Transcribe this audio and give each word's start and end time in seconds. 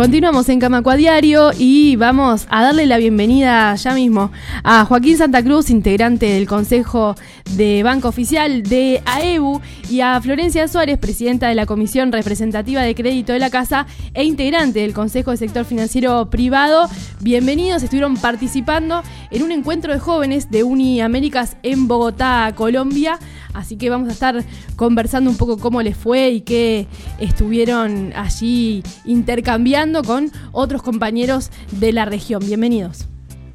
Continuamos 0.00 0.48
en 0.48 0.60
Camacua 0.60 0.96
Diario 0.96 1.50
y 1.58 1.94
vamos 1.96 2.46
a 2.48 2.62
darle 2.62 2.86
la 2.86 2.96
bienvenida 2.96 3.74
ya 3.74 3.92
mismo 3.92 4.32
a 4.64 4.86
Joaquín 4.86 5.18
Santa 5.18 5.42
Cruz, 5.42 5.68
integrante 5.68 6.24
del 6.24 6.46
Consejo 6.46 7.16
de 7.50 7.82
Banco 7.82 8.08
Oficial 8.08 8.62
de 8.62 9.02
AEBU, 9.04 9.60
y 9.90 10.00
a 10.00 10.18
Florencia 10.22 10.68
Suárez, 10.68 10.96
presidenta 10.96 11.48
de 11.48 11.54
la 11.54 11.66
Comisión 11.66 12.12
Representativa 12.12 12.80
de 12.80 12.94
Crédito 12.94 13.34
de 13.34 13.40
la 13.40 13.50
Casa 13.50 13.86
e 14.14 14.24
integrante 14.24 14.80
del 14.80 14.94
Consejo 14.94 15.32
de 15.32 15.36
Sector 15.36 15.66
Financiero 15.66 16.30
Privado. 16.30 16.88
Bienvenidos, 17.20 17.82
estuvieron 17.82 18.16
participando 18.16 19.02
en 19.30 19.42
un 19.42 19.52
encuentro 19.52 19.92
de 19.92 19.98
jóvenes 19.98 20.50
de 20.50 20.62
Uniaméricas 20.64 21.58
en 21.62 21.88
Bogotá, 21.88 22.54
Colombia. 22.56 23.18
Así 23.54 23.76
que 23.76 23.90
vamos 23.90 24.08
a 24.08 24.12
estar 24.12 24.44
conversando 24.76 25.30
un 25.30 25.36
poco 25.36 25.58
cómo 25.58 25.82
les 25.82 25.96
fue 25.96 26.30
y 26.30 26.40
qué 26.42 26.86
estuvieron 27.18 28.12
allí 28.14 28.82
intercambiando 29.04 30.02
con 30.02 30.30
otros 30.52 30.82
compañeros 30.82 31.50
de 31.72 31.92
la 31.92 32.04
región. 32.04 32.42
Bienvenidos. 32.44 33.06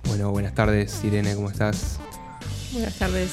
Bueno, 0.08 0.32
buenas 0.32 0.54
tardes, 0.54 1.02
Irene, 1.04 1.36
¿cómo 1.36 1.50
estás? 1.50 2.00
Buenas 2.74 2.96
tardes. 2.96 3.32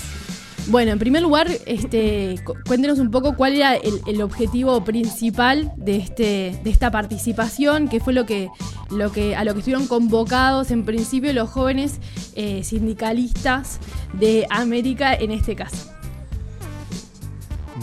Bueno, 0.68 0.92
en 0.92 0.98
primer 0.98 1.22
lugar, 1.22 1.48
este, 1.66 2.36
cuéntenos 2.66 3.00
un 3.00 3.10
poco 3.10 3.34
cuál 3.36 3.54
era 3.56 3.74
el, 3.74 4.22
objetivo 4.22 4.84
principal 4.84 5.72
de, 5.76 5.96
este, 5.96 6.58
de 6.62 6.70
esta 6.70 6.90
participación, 6.90 7.88
qué 7.88 7.98
fue 7.98 8.12
lo 8.12 8.26
que, 8.26 8.48
lo 8.90 9.10
que, 9.10 9.34
a 9.34 9.44
lo 9.44 9.54
que 9.54 9.58
estuvieron 9.58 9.88
convocados 9.88 10.70
en 10.70 10.84
principio 10.84 11.32
los 11.32 11.50
jóvenes 11.50 11.98
eh, 12.36 12.62
sindicalistas 12.62 13.80
de 14.12 14.46
América 14.50 15.12
en 15.14 15.32
este 15.32 15.56
caso. 15.56 15.91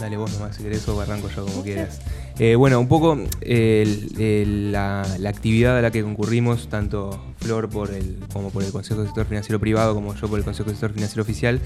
Dale 0.00 0.16
vos 0.16 0.32
nomás 0.32 0.56
si 0.56 0.62
querés 0.62 0.88
o 0.88 0.98
arranco 0.98 1.28
yo 1.28 1.44
como 1.44 1.62
quieras. 1.62 2.00
Eh, 2.38 2.54
bueno, 2.54 2.80
un 2.80 2.88
poco 2.88 3.18
la, 3.42 5.02
actividad 5.28 5.76
a 5.76 5.82
la 5.82 5.90
que 5.90 6.02
concurrimos, 6.02 6.68
tanto 6.68 7.22
Flor 7.36 7.68
por 7.68 7.90
el, 7.90 8.16
como 8.32 8.50
por 8.50 8.64
el 8.64 8.72
Consejo 8.72 9.00
de 9.00 9.08
Sector 9.08 9.26
Financiero 9.26 9.60
Privado, 9.60 9.94
como 9.94 10.14
yo 10.14 10.26
por 10.26 10.38
el 10.38 10.44
Consejo 10.44 10.70
de 10.70 10.76
Sector 10.76 10.94
Financiero 10.94 11.22
Oficial, 11.22 11.60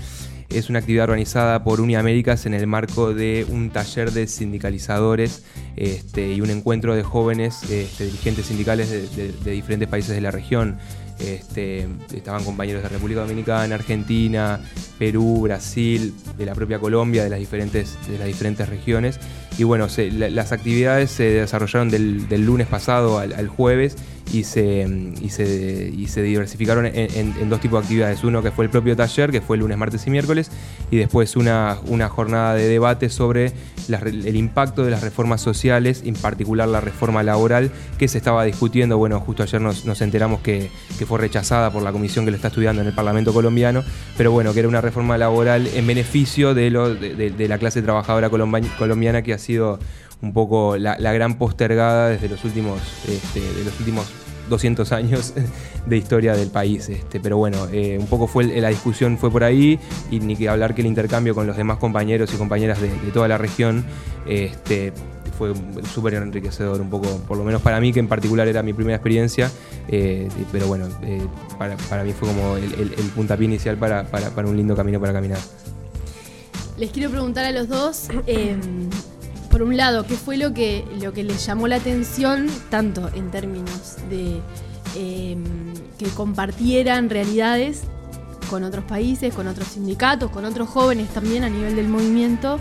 es 0.48 0.70
una 0.70 0.80
actividad 0.80 1.04
organizada 1.04 1.62
por 1.62 1.80
Uniaméricas 1.80 2.44
en 2.46 2.54
el 2.54 2.66
marco 2.66 3.14
de 3.14 3.46
un 3.48 3.70
taller 3.70 4.10
de 4.10 4.26
sindicalizadores 4.26 5.44
este, 5.76 6.32
y 6.32 6.40
un 6.40 6.50
encuentro 6.50 6.96
de 6.96 7.04
jóvenes 7.04 7.62
este, 7.70 8.06
dirigentes 8.06 8.46
sindicales 8.46 8.90
de 9.16 9.50
diferentes 9.52 9.88
países 9.88 10.12
de 10.12 10.20
la 10.20 10.32
región. 10.32 10.78
Este, 11.18 11.86
estaban 12.12 12.44
compañeros 12.44 12.82
de 12.82 12.88
República 12.88 13.20
Dominicana, 13.20 13.74
Argentina, 13.74 14.60
Perú, 14.98 15.42
Brasil, 15.42 16.14
de 16.36 16.46
la 16.46 16.54
propia 16.54 16.78
Colombia, 16.78 17.24
de 17.24 17.30
las 17.30 17.38
diferentes, 17.38 17.96
de 18.08 18.18
las 18.18 18.26
diferentes 18.26 18.68
regiones. 18.68 19.20
Y 19.56 19.62
bueno, 19.64 19.86
las 20.10 20.52
actividades 20.52 21.10
se 21.10 21.24
desarrollaron 21.24 21.88
del, 21.88 22.44
lunes 22.44 22.66
pasado 22.66 23.18
al, 23.18 23.48
jueves 23.48 23.96
y 24.32 24.44
se, 24.44 24.88
y 25.20 25.28
se, 25.28 26.22
diversificaron 26.22 26.86
en, 26.86 27.48
dos 27.48 27.60
tipos 27.60 27.80
de 27.80 27.84
actividades. 27.84 28.24
Uno 28.24 28.42
que 28.42 28.50
fue 28.50 28.64
el 28.64 28.70
propio 28.70 28.96
taller, 28.96 29.30
que 29.30 29.40
fue 29.40 29.56
el 29.56 29.60
lunes, 29.60 29.78
martes 29.78 30.06
y 30.06 30.10
miércoles, 30.10 30.50
y 30.90 30.96
después 30.96 31.36
una, 31.36 31.78
una 31.86 32.08
jornada 32.08 32.54
de 32.54 32.66
debate 32.66 33.10
sobre 33.10 33.52
el 33.88 34.36
impacto 34.36 34.84
de 34.84 34.90
las 34.90 35.02
reformas 35.02 35.40
sociales, 35.40 36.02
en 36.04 36.14
particular 36.14 36.66
la 36.68 36.80
reforma 36.80 37.22
laboral, 37.22 37.70
que 37.98 38.08
se 38.08 38.18
estaba 38.18 38.44
discutiendo. 38.44 38.98
Bueno, 38.98 39.20
justo 39.20 39.42
ayer 39.42 39.60
nos, 39.60 40.00
enteramos 40.00 40.40
que, 40.40 40.70
fue 41.06 41.18
rechazada 41.18 41.70
por 41.70 41.82
la 41.82 41.92
comisión 41.92 42.24
que 42.24 42.30
lo 42.30 42.36
está 42.36 42.48
estudiando 42.48 42.80
en 42.80 42.88
el 42.88 42.94
Parlamento 42.94 43.32
colombiano, 43.32 43.84
pero 44.16 44.32
bueno, 44.32 44.52
que 44.52 44.60
era 44.60 44.68
una 44.68 44.80
reforma 44.80 45.18
laboral 45.18 45.66
en 45.66 45.86
beneficio 45.86 46.54
de, 46.54 46.70
lo, 46.70 46.94
de, 46.94 47.48
la 47.48 47.58
clase 47.58 47.82
trabajadora 47.82 48.30
colombiana 48.30 49.22
que 49.22 49.34
ha 49.34 49.38
sido 49.44 49.78
un 50.22 50.32
poco 50.32 50.76
la, 50.76 50.96
gran 51.12 51.38
postergada 51.38 52.08
desde 52.08 52.28
los 52.28 52.44
últimos, 52.44 52.80
este, 53.06 53.40
de 53.40 53.64
los 53.64 53.78
últimos 53.78 54.06
200 54.48 54.92
años 54.92 55.34
de 55.86 55.96
historia 55.96 56.34
del 56.34 56.50
país. 56.50 56.88
Este, 56.88 57.20
pero 57.20 57.36
bueno, 57.36 57.68
eh, 57.72 57.98
un 57.98 58.06
poco 58.06 58.26
fue 58.26 58.44
la 58.60 58.68
discusión 58.68 59.18
fue 59.18 59.30
por 59.30 59.44
ahí 59.44 59.78
y 60.10 60.20
ni 60.20 60.36
que 60.36 60.48
hablar 60.48 60.74
que 60.74 60.80
el 60.80 60.86
intercambio 60.86 61.34
con 61.34 61.46
los 61.46 61.56
demás 61.56 61.78
compañeros 61.78 62.32
y 62.32 62.36
compañeras 62.36 62.80
de, 62.80 62.88
toda 63.12 63.28
la 63.28 63.38
región 63.38 63.84
este, 64.26 64.92
fue 65.36 65.52
súper 65.92 66.14
enriquecedor, 66.14 66.80
un 66.80 66.90
poco, 66.90 67.08
por 67.26 67.36
lo 67.36 67.44
menos 67.44 67.60
para 67.60 67.80
mí, 67.80 67.92
que 67.92 68.00
en 68.00 68.08
particular 68.08 68.48
era 68.48 68.62
mi 68.62 68.72
primera 68.72 68.96
experiencia, 68.96 69.50
eh, 69.88 70.28
pero 70.52 70.66
bueno, 70.66 70.86
eh, 71.02 71.22
para, 71.58 72.04
mí 72.04 72.12
fue 72.12 72.28
como 72.28 72.56
el, 72.56 72.90
puntapié 73.14 73.46
inicial 73.46 73.76
para, 73.76 74.04
para, 74.04 74.48
un 74.48 74.56
lindo 74.56 74.76
camino 74.76 75.00
para 75.00 75.12
caminar. 75.12 75.38
Les 76.76 76.90
quiero 76.90 77.10
preguntar 77.10 77.44
a 77.44 77.52
los 77.52 77.68
dos 77.68 78.08
em, 78.26 78.88
por 79.54 79.62
un 79.62 79.76
lado, 79.76 80.04
¿qué 80.04 80.16
fue 80.16 80.36
lo 80.36 80.52
que, 80.52 80.84
lo 81.00 81.12
que 81.12 81.22
les 81.22 81.46
llamó 81.46 81.68
la 81.68 81.76
atención, 81.76 82.48
tanto 82.70 83.08
en 83.14 83.30
términos 83.30 83.98
de 84.10 84.40
em, 84.96 85.72
que 85.96 86.06
compartieran 86.06 87.08
realidades 87.08 87.82
con 88.50 88.64
otros 88.64 88.84
países, 88.84 89.32
con 89.32 89.46
otros 89.46 89.68
sindicatos, 89.68 90.32
con 90.32 90.44
otros 90.44 90.68
jóvenes 90.68 91.08
también 91.10 91.44
a 91.44 91.48
nivel 91.50 91.76
del 91.76 91.86
movimiento, 91.86 92.58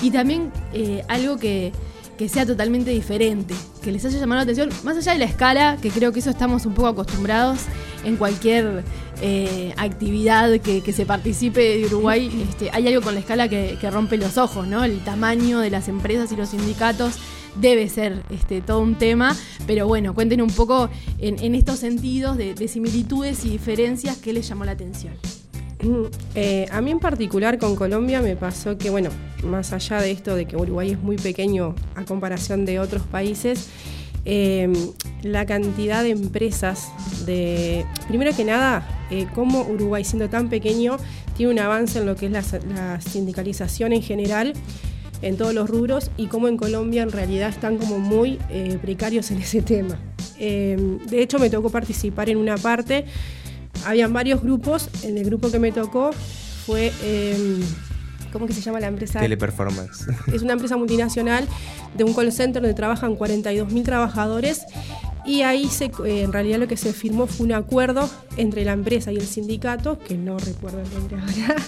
y 0.00 0.10
también 0.10 0.50
eh, 0.72 1.04
algo 1.06 1.36
que, 1.36 1.70
que 2.16 2.28
sea 2.28 2.46
totalmente 2.46 2.90
diferente, 2.90 3.54
que 3.82 3.90
les 3.90 4.04
haya 4.04 4.18
llamado 4.18 4.38
la 4.38 4.42
atención, 4.42 4.70
más 4.84 4.96
allá 4.96 5.12
de 5.12 5.18
la 5.18 5.24
escala, 5.24 5.78
que 5.80 5.90
creo 5.90 6.12
que 6.12 6.20
eso 6.20 6.30
estamos 6.30 6.66
un 6.66 6.74
poco 6.74 6.88
acostumbrados 6.88 7.60
en 8.04 8.16
cualquier 8.16 8.84
eh, 9.20 9.72
actividad 9.76 10.60
que, 10.60 10.92
se 10.92 11.06
participe 11.06 11.78
de 11.78 11.86
Uruguay, 11.86 12.30
este, 12.48 12.70
hay 12.72 12.86
algo 12.88 13.02
con 13.02 13.14
la 13.14 13.20
escala 13.20 13.48
que, 13.48 13.78
rompe 13.90 14.16
los 14.16 14.38
ojos, 14.38 14.66
¿no? 14.66 14.84
El 14.84 15.00
tamaño 15.00 15.60
de 15.60 15.70
las 15.70 15.88
empresas 15.88 16.30
y 16.32 16.36
los 16.36 16.50
sindicatos 16.50 17.14
debe 17.56 17.88
ser 17.88 18.22
este, 18.30 18.60
todo 18.62 18.80
un 18.80 18.96
tema, 18.96 19.36
pero 19.66 19.86
bueno, 19.86 20.14
cuenten 20.14 20.40
un 20.42 20.50
poco 20.50 20.88
en, 21.18 21.54
estos 21.54 21.78
sentidos 21.78 22.36
de, 22.36 22.54
de 22.54 22.68
similitudes 22.68 23.44
y 23.44 23.50
diferencias 23.50 24.16
que 24.16 24.32
les 24.32 24.48
llamó 24.48 24.64
la 24.64 24.72
atención. 24.72 25.14
Eh, 26.34 26.66
a 26.70 26.80
mí 26.80 26.90
en 26.90 27.00
particular 27.00 27.58
con 27.58 27.74
Colombia 27.74 28.22
me 28.22 28.36
pasó 28.36 28.78
que, 28.78 28.90
bueno, 28.90 29.10
más 29.44 29.72
allá 29.72 30.00
de 30.00 30.12
esto 30.12 30.36
de 30.36 30.46
que 30.46 30.56
Uruguay 30.56 30.92
es 30.92 30.98
muy 30.98 31.16
pequeño 31.16 31.74
a 31.94 32.04
comparación 32.04 32.64
de 32.64 32.78
otros 32.78 33.02
países, 33.02 33.68
eh, 34.24 34.72
la 35.22 35.46
cantidad 35.46 36.02
de 36.02 36.10
empresas 36.10 36.90
de... 37.26 37.84
Primero 38.06 38.34
que 38.36 38.44
nada, 38.44 38.86
eh, 39.10 39.26
cómo 39.34 39.62
Uruguay 39.62 40.04
siendo 40.04 40.28
tan 40.28 40.48
pequeño 40.48 40.98
tiene 41.36 41.52
un 41.52 41.58
avance 41.58 41.98
en 41.98 42.06
lo 42.06 42.14
que 42.14 42.26
es 42.26 42.32
la, 42.32 43.00
sindicalización 43.00 43.92
en 43.92 44.02
general 44.02 44.52
en 45.22 45.36
todos 45.36 45.54
los 45.54 45.68
rubros 45.68 46.10
y 46.16 46.26
cómo 46.26 46.48
en 46.48 46.56
Colombia 46.56 47.02
en 47.02 47.12
realidad 47.12 47.48
están 47.48 47.78
como 47.78 47.98
muy 48.00 48.38
precarios 48.80 49.30
en 49.30 49.38
ese 49.38 49.62
tema. 49.62 49.96
de 50.36 50.98
hecho 51.12 51.38
me 51.38 51.48
tocó 51.48 51.70
participar 51.70 52.28
en 52.28 52.38
una 52.38 52.56
parte 52.56 53.04
habían 53.84 54.12
varios 54.12 54.42
grupos. 54.42 54.88
En 55.02 55.18
el 55.18 55.24
grupo 55.24 55.50
que 55.50 55.58
me 55.58 55.72
tocó 55.72 56.10
fue. 56.66 56.92
Em, 57.02 57.60
¿Cómo 58.32 58.46
que 58.46 58.54
se 58.54 58.62
llama 58.62 58.80
la 58.80 58.86
empresa? 58.86 59.20
Teleperformance. 59.20 60.06
Es 60.32 60.40
una 60.40 60.54
empresa 60.54 60.78
multinacional 60.78 61.46
de 61.94 62.04
un 62.04 62.14
call 62.14 62.32
center 62.32 62.62
donde 62.62 62.74
trabajan 62.74 63.14
42.000 63.14 63.84
trabajadores 63.84 64.62
y 65.24 65.42
ahí 65.42 65.68
se, 65.68 65.86
eh, 66.04 66.22
en 66.22 66.32
realidad 66.32 66.58
lo 66.58 66.66
que 66.66 66.76
se 66.76 66.92
firmó 66.92 67.26
fue 67.26 67.46
un 67.46 67.52
acuerdo 67.52 68.08
entre 68.36 68.64
la 68.64 68.72
empresa 68.72 69.12
y 69.12 69.16
el 69.16 69.26
sindicato, 69.26 69.98
que 69.98 70.16
no 70.16 70.38
recuerdo 70.38 70.80
el 70.80 70.92
nombre 70.94 71.18
ahora, 71.20 71.62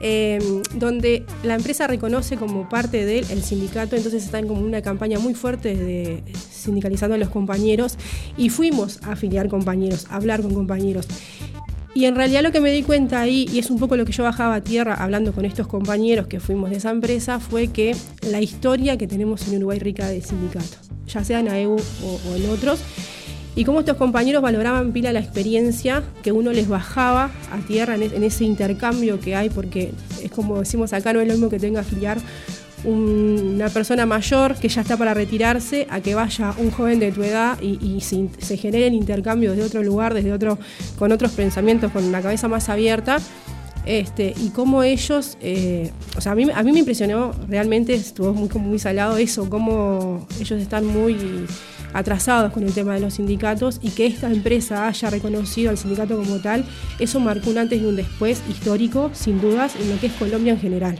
Em, 0.00 0.62
donde 0.74 1.24
la 1.42 1.54
empresa 1.54 1.86
reconoce 1.86 2.36
como 2.36 2.68
parte 2.68 3.06
del 3.06 3.42
sindicato, 3.42 3.96
entonces 3.96 4.24
están 4.24 4.46
como 4.46 4.60
una 4.60 4.82
campaña 4.82 5.18
muy 5.18 5.32
fuerte 5.32 5.74
de 5.74 6.22
sindicalizando 6.50 7.14
a 7.14 7.18
los 7.18 7.30
compañeros 7.30 7.96
y 8.36 8.50
fuimos 8.50 9.02
a 9.02 9.12
afiliar 9.12 9.48
compañeros, 9.48 10.06
a 10.10 10.16
hablar 10.16 10.42
con 10.42 10.52
compañeros. 10.52 11.06
Y 11.94 12.04
en 12.04 12.14
realidad 12.14 12.42
lo 12.42 12.52
que 12.52 12.60
me 12.60 12.70
di 12.72 12.82
cuenta 12.82 13.22
ahí, 13.22 13.48
y 13.50 13.58
es 13.58 13.70
un 13.70 13.78
poco 13.78 13.96
lo 13.96 14.04
que 14.04 14.12
yo 14.12 14.22
bajaba 14.22 14.56
a 14.56 14.60
tierra 14.60 14.92
hablando 14.92 15.32
con 15.32 15.46
estos 15.46 15.66
compañeros 15.66 16.26
que 16.26 16.40
fuimos 16.40 16.68
de 16.68 16.76
esa 16.76 16.90
empresa, 16.90 17.40
fue 17.40 17.68
que 17.68 17.96
la 18.30 18.42
historia 18.42 18.98
que 18.98 19.06
tenemos 19.06 19.48
en 19.48 19.56
Uruguay 19.56 19.78
rica 19.78 20.06
de 20.06 20.20
sindicato, 20.20 20.76
ya 21.06 21.24
sea 21.24 21.40
en 21.40 21.48
AEU 21.48 21.76
o 21.76 22.36
en 22.36 22.50
otros, 22.50 22.80
y 23.56 23.64
cómo 23.64 23.80
estos 23.80 23.96
compañeros 23.96 24.42
valoraban 24.42 24.92
pila 24.92 25.12
la 25.12 25.20
experiencia 25.20 26.02
que 26.22 26.30
uno 26.30 26.52
les 26.52 26.68
bajaba 26.68 27.30
a 27.50 27.58
tierra 27.66 27.96
en, 27.96 28.22
ese 28.22 28.44
intercambio 28.44 29.18
que 29.18 29.34
hay, 29.34 29.48
porque 29.48 29.92
es 30.22 30.30
como 30.30 30.60
decimos 30.60 30.92
acá, 30.92 31.14
no 31.14 31.20
es 31.22 31.26
lo 31.26 31.32
mismo 31.32 31.48
que 31.48 31.58
tenga 31.58 31.80
afiliar 31.80 32.18
una 32.84 33.70
persona 33.70 34.04
mayor 34.04 34.54
que 34.56 34.68
ya 34.68 34.82
está 34.82 34.98
para 34.98 35.14
retirarse 35.14 35.86
a 35.90 36.00
que 36.00 36.14
vaya 36.14 36.54
un 36.58 36.70
joven 36.70 37.00
de 37.00 37.10
tu 37.10 37.22
edad 37.22 37.58
y, 37.62 38.00
se, 38.02 38.56
genere 38.58 38.88
el 38.88 38.94
intercambio 38.94 39.52
desde 39.52 39.64
otro 39.64 39.82
lugar, 39.82 40.12
desde 40.12 40.34
otro, 40.34 40.58
con 40.98 41.10
otros 41.10 41.32
pensamientos, 41.32 41.90
con 41.90 42.12
la 42.12 42.20
cabeza 42.20 42.48
más 42.48 42.68
abierta. 42.68 43.18
Este, 43.86 44.34
y 44.36 44.50
cómo 44.50 44.82
ellos, 44.82 45.38
eh, 45.40 45.92
o 46.16 46.20
sea, 46.20 46.32
a 46.32 46.34
mí, 46.34 46.48
a 46.52 46.62
mí 46.64 46.72
me 46.72 46.80
impresionó 46.80 47.30
realmente, 47.48 47.94
estuvo 47.94 48.34
muy, 48.34 48.48
muy 48.48 48.80
salado 48.80 49.16
eso, 49.16 49.48
cómo 49.48 50.26
ellos 50.40 50.60
están 50.60 50.84
muy 50.84 51.46
atrasados 51.96 52.52
con 52.52 52.62
el 52.62 52.72
tema 52.72 52.94
de 52.94 53.00
los 53.00 53.14
sindicatos 53.14 53.78
y 53.82 53.90
que 53.90 54.06
esta 54.06 54.30
empresa 54.30 54.86
haya 54.86 55.10
reconocido 55.10 55.70
al 55.70 55.78
sindicato 55.78 56.16
como 56.16 56.38
tal, 56.38 56.64
eso 56.98 57.20
marcó 57.20 57.50
un 57.50 57.58
antes 57.58 57.80
y 57.80 57.84
un 57.84 57.96
después 57.96 58.42
histórico, 58.50 59.10
sin 59.14 59.40
dudas, 59.40 59.74
en 59.80 59.90
lo 59.90 59.98
que 59.98 60.08
es 60.08 60.12
Colombia 60.12 60.52
en 60.52 60.60
general. 60.60 60.98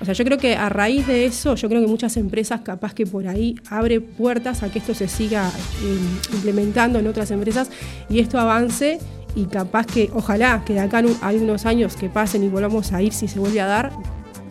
O 0.00 0.04
sea, 0.04 0.14
yo 0.14 0.24
creo 0.24 0.38
que 0.38 0.56
a 0.56 0.68
raíz 0.68 1.06
de 1.06 1.24
eso, 1.26 1.54
yo 1.54 1.68
creo 1.68 1.80
que 1.80 1.86
muchas 1.86 2.16
empresas 2.16 2.60
capaz 2.60 2.94
que 2.94 3.06
por 3.06 3.28
ahí 3.28 3.56
abre 3.70 4.00
puertas 4.00 4.62
a 4.62 4.70
que 4.70 4.78
esto 4.78 4.94
se 4.94 5.08
siga 5.08 5.48
eh, 5.48 6.34
implementando 6.34 6.98
en 6.98 7.06
otras 7.06 7.30
empresas 7.30 7.70
y 8.10 8.20
esto 8.20 8.38
avance 8.38 8.98
y 9.34 9.44
capaz 9.44 9.86
que, 9.86 10.10
ojalá, 10.14 10.62
que 10.64 10.74
de 10.74 10.80
acá 10.80 11.00
en 11.00 11.14
algunos 11.22 11.66
años 11.66 11.96
que 11.96 12.08
pasen 12.08 12.42
y 12.42 12.48
volvamos 12.48 12.92
a 12.92 13.02
ir 13.02 13.12
si 13.12 13.28
se 13.28 13.38
vuelve 13.38 13.60
a 13.60 13.66
dar, 13.66 13.92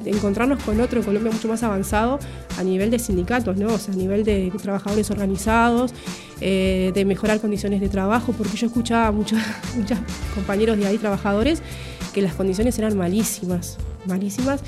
encontrarnos 0.06 0.63
con 0.63 0.80
otro 0.80 1.02
Colombia 1.04 1.31
mucho 1.31 1.48
más 1.48 1.63
avanzado 1.63 2.19
a 2.57 2.63
nivel 2.63 2.92
de 2.92 3.00
sindicatos, 3.00 3.57
¿no? 3.57 3.69
A 3.69 3.96
nivel 3.96 4.24
de 4.24 4.52
trabajadores 4.62 5.10
organizados, 5.12 5.94
eh, 6.42 6.92
de 6.94 7.06
mejorar 7.06 7.40
condiciones 7.40 7.81
de 7.81 7.90
trabajo, 7.90 8.34
porque 8.34 8.57
yo 8.57 8.68
escuchaba 8.68 9.07
a 9.07 9.12
muchos, 9.12 9.40
muchos 9.78 9.98
compañeros 10.34 10.78
de 10.78 10.88
ahí, 10.88 10.98
trabajadores, 10.98 11.62
que 12.13 12.22
las 12.22 12.34
condiciones 12.34 12.78
eran 12.80 12.98
malísimas, 12.98 13.78
malísimas, 14.06 14.62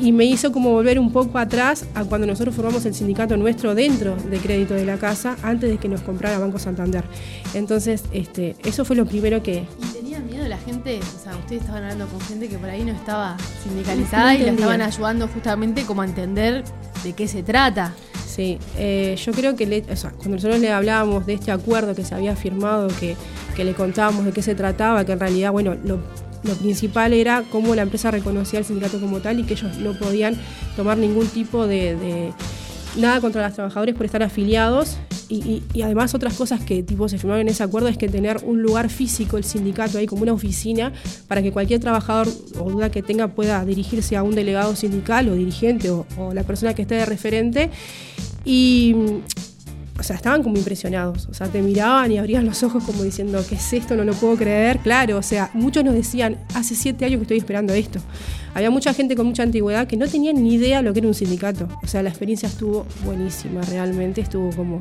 y 0.00 0.12
me 0.12 0.24
hizo 0.24 0.52
como 0.52 0.70
volver 0.70 0.98
un 0.98 1.12
poco 1.12 1.38
atrás 1.38 1.84
a 1.94 2.04
cuando 2.04 2.26
nosotros 2.26 2.54
formamos 2.54 2.84
el 2.86 2.94
sindicato 2.94 3.36
nuestro 3.36 3.74
dentro 3.74 4.16
de 4.16 4.38
crédito 4.38 4.74
de 4.74 4.84
la 4.84 4.96
casa, 4.96 5.36
antes 5.42 5.70
de 5.70 5.78
que 5.78 5.88
nos 5.88 6.00
comprara 6.00 6.38
Banco 6.38 6.58
Santander. 6.58 7.04
Entonces, 7.54 8.04
este, 8.12 8.56
eso 8.64 8.84
fue 8.84 8.96
lo 8.96 9.06
primero 9.06 9.42
que... 9.42 9.64
gente? 10.64 11.00
O 11.00 11.22
sea, 11.22 11.36
ustedes 11.36 11.62
estaban 11.62 11.82
hablando 11.82 12.06
con 12.08 12.20
gente 12.20 12.48
que 12.48 12.58
por 12.58 12.70
ahí 12.70 12.84
no 12.84 12.92
estaba 12.92 13.36
sindicalizada 13.62 14.34
y 14.34 14.38
la 14.38 14.52
estaban 14.52 14.82
ayudando 14.82 15.28
justamente 15.28 15.84
como 15.84 16.02
a 16.02 16.04
entender 16.04 16.64
de 17.04 17.12
qué 17.12 17.28
se 17.28 17.42
trata. 17.42 17.94
Sí, 18.26 18.58
eh, 18.76 19.16
yo 19.22 19.32
creo 19.32 19.56
que 19.56 19.66
cuando 20.18 20.36
nosotros 20.36 20.60
le 20.60 20.70
hablábamos 20.70 21.26
de 21.26 21.34
este 21.34 21.50
acuerdo 21.50 21.94
que 21.94 22.04
se 22.04 22.14
había 22.14 22.36
firmado, 22.36 22.88
que, 23.00 23.16
que 23.56 23.64
le 23.64 23.74
contábamos 23.74 24.24
de 24.24 24.32
qué 24.32 24.42
se 24.42 24.54
trataba, 24.54 25.04
que 25.04 25.12
en 25.12 25.20
realidad, 25.20 25.50
bueno, 25.50 25.74
lo 25.82 25.98
lo 26.42 26.54
principal 26.54 27.12
era 27.12 27.44
cómo 27.50 27.74
la 27.74 27.82
empresa 27.82 28.10
reconocía 28.10 28.60
al 28.60 28.64
sindicato 28.64 29.00
como 29.00 29.20
tal 29.20 29.40
y 29.40 29.44
que 29.44 29.54
ellos 29.54 29.76
no 29.78 29.92
podían 29.92 30.36
tomar 30.76 30.96
ningún 30.96 31.26
tipo 31.26 31.66
de, 31.66 32.32
nada 32.96 33.20
contra 33.20 33.42
los 33.42 33.54
trabajadores 33.54 33.94
por 33.94 34.06
estar 34.06 34.22
afiliados 34.22 34.96
y, 35.30 35.82
además 35.82 36.14
otras 36.14 36.34
cosas 36.34 36.60
que 36.60 36.82
tipo 36.82 37.08
se 37.08 37.18
firmaron 37.18 37.42
en 37.42 37.48
ese 37.48 37.62
acuerdo 37.62 37.88
es 37.88 37.96
que 37.96 38.08
tener 38.08 38.38
un 38.44 38.62
lugar 38.62 38.90
físico 38.90 39.36
el 39.36 39.44
sindicato 39.44 39.98
ahí 39.98 40.06
como 40.06 40.22
una 40.22 40.32
oficina 40.32 40.92
para 41.28 41.42
que 41.42 41.52
cualquier 41.52 41.80
trabajador 41.80 42.28
o 42.58 42.70
duda 42.70 42.90
que 42.90 43.02
tenga 43.02 43.28
pueda 43.28 43.64
dirigirse 43.64 44.16
a 44.16 44.22
un 44.22 44.34
delegado 44.34 44.74
sindical 44.74 45.28
o 45.28 45.34
dirigente 45.34 45.90
o, 45.90 46.06
o 46.18 46.34
la 46.34 46.42
persona 46.42 46.74
que 46.74 46.82
esté 46.82 46.96
de 46.96 47.06
referente 47.06 47.70
y 48.44 48.94
o 50.00 50.02
sea, 50.02 50.16
estaban 50.16 50.42
como 50.42 50.56
impresionados. 50.56 51.28
O 51.30 51.34
sea, 51.34 51.48
te 51.48 51.60
miraban 51.60 52.10
y 52.10 52.16
abrían 52.16 52.46
los 52.46 52.62
ojos 52.62 52.82
como 52.84 53.02
diciendo, 53.02 53.44
¿qué 53.46 53.56
es 53.56 53.72
esto? 53.74 53.94
No 53.94 54.04
lo 54.04 54.14
puedo 54.14 54.34
creer. 54.34 54.78
Claro, 54.78 55.18
o 55.18 55.22
sea, 55.22 55.50
muchos 55.52 55.84
nos 55.84 55.94
decían, 55.94 56.38
hace 56.54 56.74
siete 56.74 57.04
años 57.04 57.18
que 57.18 57.24
estoy 57.24 57.36
esperando 57.36 57.74
esto. 57.74 58.00
Había 58.54 58.70
mucha 58.70 58.94
gente 58.94 59.14
con 59.14 59.26
mucha 59.26 59.42
antigüedad 59.42 59.86
que 59.86 59.98
no 59.98 60.08
tenían 60.08 60.42
ni 60.42 60.54
idea 60.54 60.80
lo 60.80 60.94
que 60.94 61.00
era 61.00 61.08
un 61.08 61.14
sindicato. 61.14 61.68
O 61.82 61.86
sea, 61.86 62.02
la 62.02 62.08
experiencia 62.08 62.48
estuvo 62.48 62.86
buenísima, 63.04 63.60
realmente 63.60 64.22
estuvo 64.22 64.48
como 64.56 64.80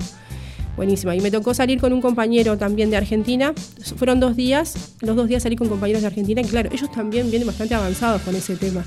buenísima. 0.79 1.13
Y 1.13 1.19
me 1.19 1.29
tocó 1.29 1.53
salir 1.53 1.81
con 1.81 1.91
un 1.91 1.99
compañero 1.99 2.57
también 2.57 2.89
de 2.89 2.95
Argentina. 2.95 3.53
Fueron 3.97 4.21
dos 4.21 4.37
días, 4.37 4.95
los 5.01 5.13
dos 5.17 5.27
días 5.27 5.43
salí 5.43 5.57
con 5.57 5.67
compañeros 5.67 6.01
de 6.01 6.07
Argentina 6.07 6.39
y 6.39 6.45
claro, 6.45 6.69
ellos 6.71 6.89
también 6.89 7.29
vienen 7.29 7.45
bastante 7.45 7.75
avanzados 7.75 8.21
con 8.21 8.33
ese 8.33 8.55
tema. 8.55 8.85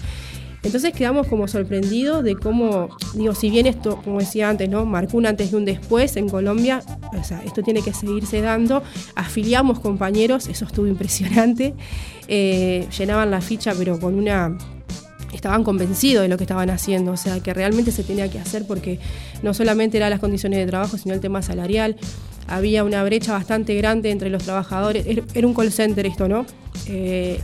Entonces 0.62 0.94
quedamos 0.94 1.26
como 1.26 1.48
sorprendidos 1.48 2.24
de 2.24 2.34
cómo, 2.34 2.88
digo, 3.14 3.34
si 3.34 3.50
bien 3.50 3.66
esto, 3.66 4.00
como 4.02 4.20
decía 4.20 4.48
antes, 4.48 4.70
¿no? 4.70 4.86
Marcó 4.86 5.18
un 5.18 5.26
antes 5.26 5.52
y 5.52 5.54
un 5.54 5.66
después 5.66 6.16
en 6.16 6.30
Colombia, 6.30 6.82
o 7.12 7.24
sea, 7.24 7.42
esto 7.44 7.62
tiene 7.62 7.82
que 7.82 7.92
seguirse 7.92 8.40
dando. 8.40 8.82
Afiliamos 9.14 9.78
compañeros, 9.80 10.48
eso 10.48 10.64
estuvo 10.64 10.86
impresionante. 10.86 11.74
Eh, 12.26 12.86
llenaban 12.96 13.30
la 13.30 13.42
ficha, 13.42 13.74
pero 13.76 14.00
con 14.00 14.14
una 14.14 14.56
estaban 15.32 15.64
convencidos 15.64 16.22
de 16.22 16.28
lo 16.28 16.36
que 16.36 16.44
estaban 16.44 16.70
haciendo, 16.70 17.12
o 17.12 17.16
sea, 17.16 17.40
que 17.40 17.54
realmente 17.54 17.90
se 17.90 18.04
tenía 18.04 18.30
que 18.30 18.38
hacer 18.38 18.66
porque 18.66 18.98
no 19.42 19.54
solamente 19.54 19.96
eran 19.96 20.10
las 20.10 20.20
condiciones 20.20 20.58
de 20.58 20.66
trabajo, 20.66 20.98
sino 20.98 21.14
el 21.14 21.20
tema 21.20 21.42
salarial. 21.42 21.96
Había 22.46 22.84
una 22.84 23.02
brecha 23.04 23.32
bastante 23.32 23.74
grande 23.74 24.10
entre 24.10 24.30
los 24.30 24.42
trabajadores, 24.44 25.06
era 25.06 25.46
un 25.46 25.54
call 25.54 25.72
center 25.72 26.06
esto, 26.06 26.28
¿no? 26.28 26.44
Eh, 26.86 27.40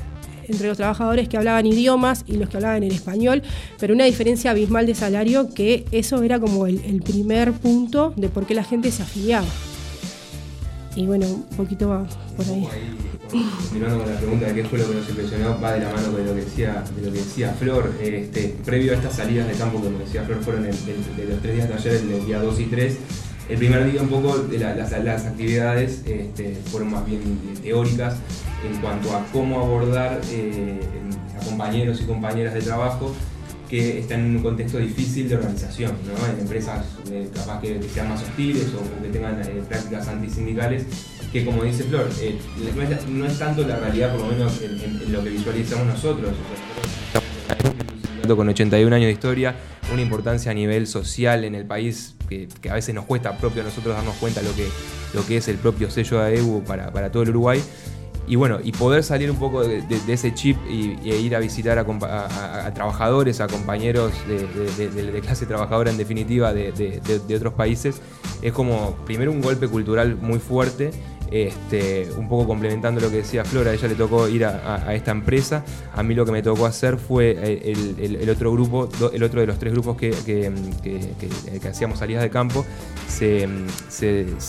entre 0.48 0.66
los 0.66 0.76
trabajadores 0.76 1.28
que 1.28 1.36
hablaban 1.36 1.66
idiomas 1.66 2.24
y 2.26 2.36
los 2.36 2.48
que 2.48 2.56
hablaban 2.56 2.82
en 2.82 2.92
español, 2.92 3.42
pero 3.78 3.94
una 3.94 4.04
diferencia 4.04 4.50
abismal 4.50 4.86
de 4.86 4.94
salario 4.94 5.52
que 5.52 5.84
eso 5.92 6.22
era 6.22 6.40
como 6.40 6.66
el, 6.66 7.02
primer 7.02 7.52
punto 7.52 8.12
de 8.16 8.28
por 8.28 8.46
qué 8.46 8.54
la 8.54 8.64
gente 8.64 8.90
se 8.90 9.02
afiliaba. 9.02 9.46
Y 10.96 11.06
bueno, 11.06 11.26
un 11.26 11.56
poquito 11.56 12.06
por 12.36 12.46
ahí. 12.46 12.66
Continuando 13.30 13.98
con 13.98 14.10
la 14.10 14.18
pregunta 14.18 14.46
de 14.46 14.54
qué 14.54 14.64
fue 14.64 14.78
lo 14.78 14.88
que 14.88 14.94
nos 14.94 15.08
impresionó, 15.08 15.60
va 15.60 15.72
de 15.74 15.80
la 15.80 15.92
mano 15.92 16.12
de 16.12 16.24
lo 16.24 16.34
que 16.34 16.40
decía, 16.40 16.82
de 16.96 17.06
lo 17.06 17.12
que 17.12 17.18
decía 17.18 17.54
Flor. 17.58 17.92
Este, 18.00 18.56
previo 18.64 18.92
a 18.92 18.96
estas 18.96 19.16
salidas 19.16 19.48
de 19.48 19.54
campo, 19.54 19.80
como 19.80 19.98
decía 19.98 20.22
Flor, 20.22 20.42
fueron 20.42 20.62
de 20.62 20.70
los 20.70 21.42
tres 21.42 21.54
días 21.54 21.68
de 21.68 21.74
ayer, 21.74 21.94
el 21.94 22.26
día 22.26 22.40
2 22.40 22.60
y 22.60 22.64
3. 22.64 22.98
El 23.50 23.58
primer 23.58 23.90
día 23.90 24.02
un 24.02 24.08
poco 24.08 24.38
de 24.38 24.58
las, 24.58 24.92
actividades 24.92 26.02
este, 26.06 26.56
fueron 26.70 26.90
más 26.90 27.04
bien 27.06 27.20
teóricas, 27.62 28.16
en 28.66 28.80
cuanto 28.80 29.14
a 29.14 29.24
cómo 29.32 29.60
abordar 29.60 30.20
eh, 30.30 30.80
a 31.38 31.44
compañeros 31.44 32.00
y 32.00 32.04
compañeras 32.04 32.54
de 32.54 32.60
trabajo 32.60 33.14
que 33.68 33.98
están 33.98 34.20
en 34.20 34.36
un 34.36 34.42
contexto 34.42 34.78
difícil 34.78 35.28
de 35.28 35.36
organización, 35.36 35.92
en 36.32 36.40
empresas 36.40 36.86
eh, 37.10 37.28
capaz 37.34 37.60
que, 37.60 37.80
sean 37.92 38.08
más 38.08 38.22
hostiles 38.22 38.68
o, 38.74 39.02
que 39.02 39.08
tengan 39.10 39.40
eh, 39.42 39.62
prácticas 39.68 40.08
antisindicales, 40.08 40.84
que 41.32 41.44
como 41.44 41.62
dice 41.64 41.84
Flor, 41.84 42.08
no 43.08 43.26
es, 43.26 43.38
tanto 43.38 43.66
la 43.66 43.76
realidad, 43.78 44.12
por 44.12 44.22
lo 44.22 44.28
menos 44.28 44.60
en, 44.62 45.12
lo 45.12 45.22
que 45.22 45.30
visualizamos 45.30 45.86
nosotros. 45.86 46.32
con 48.28 48.48
81 48.48 48.94
años 48.94 49.06
de 49.06 49.12
historia, 49.12 49.54
una 49.92 50.02
importancia 50.02 50.50
a 50.50 50.54
nivel 50.54 50.86
social 50.86 51.44
en 51.44 51.54
el 51.54 51.64
país 51.64 52.14
que, 52.28 52.48
a 52.70 52.74
veces 52.74 52.94
nos 52.94 53.04
cuesta 53.04 53.36
propio 53.38 53.62
a 53.62 53.64
nosotros 53.64 53.94
darnos 53.94 54.16
cuenta 54.16 54.42
lo 54.42 54.54
que, 54.54 54.68
lo 55.14 55.24
que 55.26 55.38
es 55.38 55.48
el 55.48 55.56
propio 55.56 55.90
sello 55.90 56.20
de 56.20 56.36
AEU 56.36 56.62
para, 56.64 56.92
para 56.92 57.10
todo 57.10 57.22
el 57.22 57.30
Uruguay 57.30 57.62
y 58.28 58.36
bueno, 58.36 58.58
y 58.62 58.72
poder 58.72 59.02
salir 59.02 59.30
un 59.30 59.38
poco 59.38 59.62
de, 59.66 59.82
ese 60.06 60.34
chip 60.34 60.58
y, 60.68 60.96
e 61.08 61.18
ir 61.18 61.34
a 61.34 61.38
visitar 61.38 61.78
a, 61.78 62.74
trabajadores, 62.74 63.40
a 63.40 63.48
compañeros 63.48 64.12
de, 64.28 65.20
clase 65.22 65.46
trabajadora 65.46 65.90
en 65.90 65.96
definitiva 65.96 66.52
de, 66.52 67.34
otros 67.34 67.54
países, 67.54 68.02
es 68.42 68.52
como 68.52 68.96
primero 69.06 69.32
un 69.32 69.40
golpe 69.40 69.66
cultural 69.66 70.16
muy 70.16 70.38
fuerte 70.38 70.90
este, 71.30 72.08
un 72.16 72.28
poco 72.28 72.46
complementando 72.46 73.00
lo 73.00 73.10
que 73.10 73.18
decía 73.18 73.44
Flora, 73.44 73.70
a 73.70 73.74
ella 73.74 73.88
le 73.88 73.94
tocó 73.94 74.28
ir 74.28 74.44
a, 74.44 74.94
esta 74.94 75.10
empresa. 75.10 75.64
A 75.94 76.02
mí 76.02 76.14
lo 76.14 76.24
que 76.24 76.32
me 76.32 76.42
tocó 76.42 76.66
hacer 76.66 76.96
fue 76.96 77.36
eh, 77.38 77.96
el, 77.98 78.30
otro 78.30 78.52
grupo, 78.52 78.88
el 79.12 79.22
otro 79.22 79.40
de 79.40 79.46
los 79.46 79.58
tres 79.58 79.72
grupos 79.72 79.96
que, 79.96 80.12
hacíamos 81.68 81.98
salidas 81.98 82.22
de 82.22 82.30
campo, 82.30 82.64
se, 83.08 83.48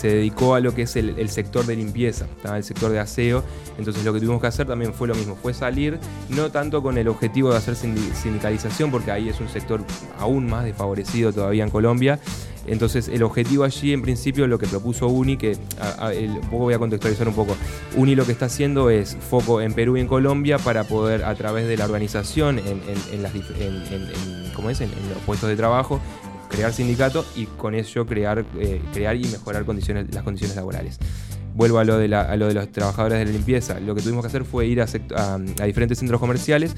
dedicó 0.01 0.55
a 0.55 0.59
lo 0.59 0.73
que 0.73 0.83
es 0.83 0.95
el, 0.95 1.29
sector 1.29 1.65
de 1.65 1.75
limpieza, 1.75 2.27
el 2.53 2.63
sector 2.63 2.91
de 2.91 2.99
aseo. 2.99 3.43
Entonces 3.77 4.03
lo 4.03 4.13
que 4.13 4.19
tuvimos 4.19 4.41
que 4.41 4.47
hacer 4.47 4.67
también 4.67 4.93
fue 4.93 5.07
lo 5.07 5.15
mismo, 5.15 5.35
fue 5.35 5.53
salir, 5.53 5.99
no 6.29 6.51
tanto 6.51 6.81
con 6.81 6.97
el 6.97 7.07
objetivo 7.07 7.51
de 7.51 7.57
hacer 7.57 7.75
sindicalización, 7.75 8.91
porque 8.91 9.11
ahí 9.11 9.29
es 9.29 9.39
un 9.39 9.49
sector 9.49 9.83
aún 10.17 10.47
más 10.47 10.65
desfavorecido 10.65 11.31
todavía 11.31 11.63
en 11.63 11.69
Colombia, 11.69 12.19
entonces 12.67 13.07
el 13.07 13.23
objetivo 13.23 13.63
allí 13.63 13.93
en 13.93 14.01
principio 14.01 14.47
lo 14.47 14.59
que 14.59 14.67
propuso 14.67 15.07
UNI, 15.07 15.37
que 15.37 15.51
un 15.53 16.41
poco 16.49 16.65
voy 16.65 16.73
a 16.73 16.79
contextualizar 16.79 17.27
un 17.27 17.35
poco, 17.35 17.55
UNI 17.95 18.15
lo 18.15 18.25
que 18.25 18.31
está 18.31 18.45
haciendo 18.45 18.89
es 18.89 19.17
foco 19.17 19.61
en 19.61 19.73
Perú 19.73 19.97
y 19.97 20.01
en 20.01 20.07
Colombia 20.07 20.57
para 20.57 20.83
poder 20.83 21.23
a 21.23 21.35
través 21.35 21.67
de 21.67 21.77
la 21.77 21.85
organización 21.85 22.59
en, 22.59 23.23
las, 23.23 23.31
¿cómo 24.55 24.69
es? 24.69 24.81
en 24.81 24.89
los 24.89 25.17
puestos 25.25 25.49
de 25.49 25.55
trabajo 25.55 25.99
crear 26.49 26.73
sindicatos 26.73 27.25
y 27.35 27.45
con 27.45 27.75
ello 27.75 28.05
crear, 28.05 28.43
eh, 28.59 28.81
crear 28.91 29.15
y 29.15 29.25
mejorar 29.25 29.63
condiciones, 29.65 30.13
las 30.13 30.23
condiciones 30.23 30.55
laborales 30.57 30.99
vuelvo 31.59 31.77
a 31.79 31.83
lo, 31.83 31.97
de 31.97 32.07
lo 32.07 32.47
de 32.47 32.53
los 32.53 32.71
trabajadores 32.71 33.19
de 33.19 33.25
la 33.25 33.31
limpieza. 33.31 33.81
Lo 33.81 33.93
que 33.93 34.01
tuvimos 34.01 34.23
que 34.23 34.27
hacer 34.27 34.45
fue 34.45 34.65
ir 34.65 34.81
a, 34.81 34.85
diferentes 35.65 35.99
centros 35.99 36.17
comerciales 36.17 36.73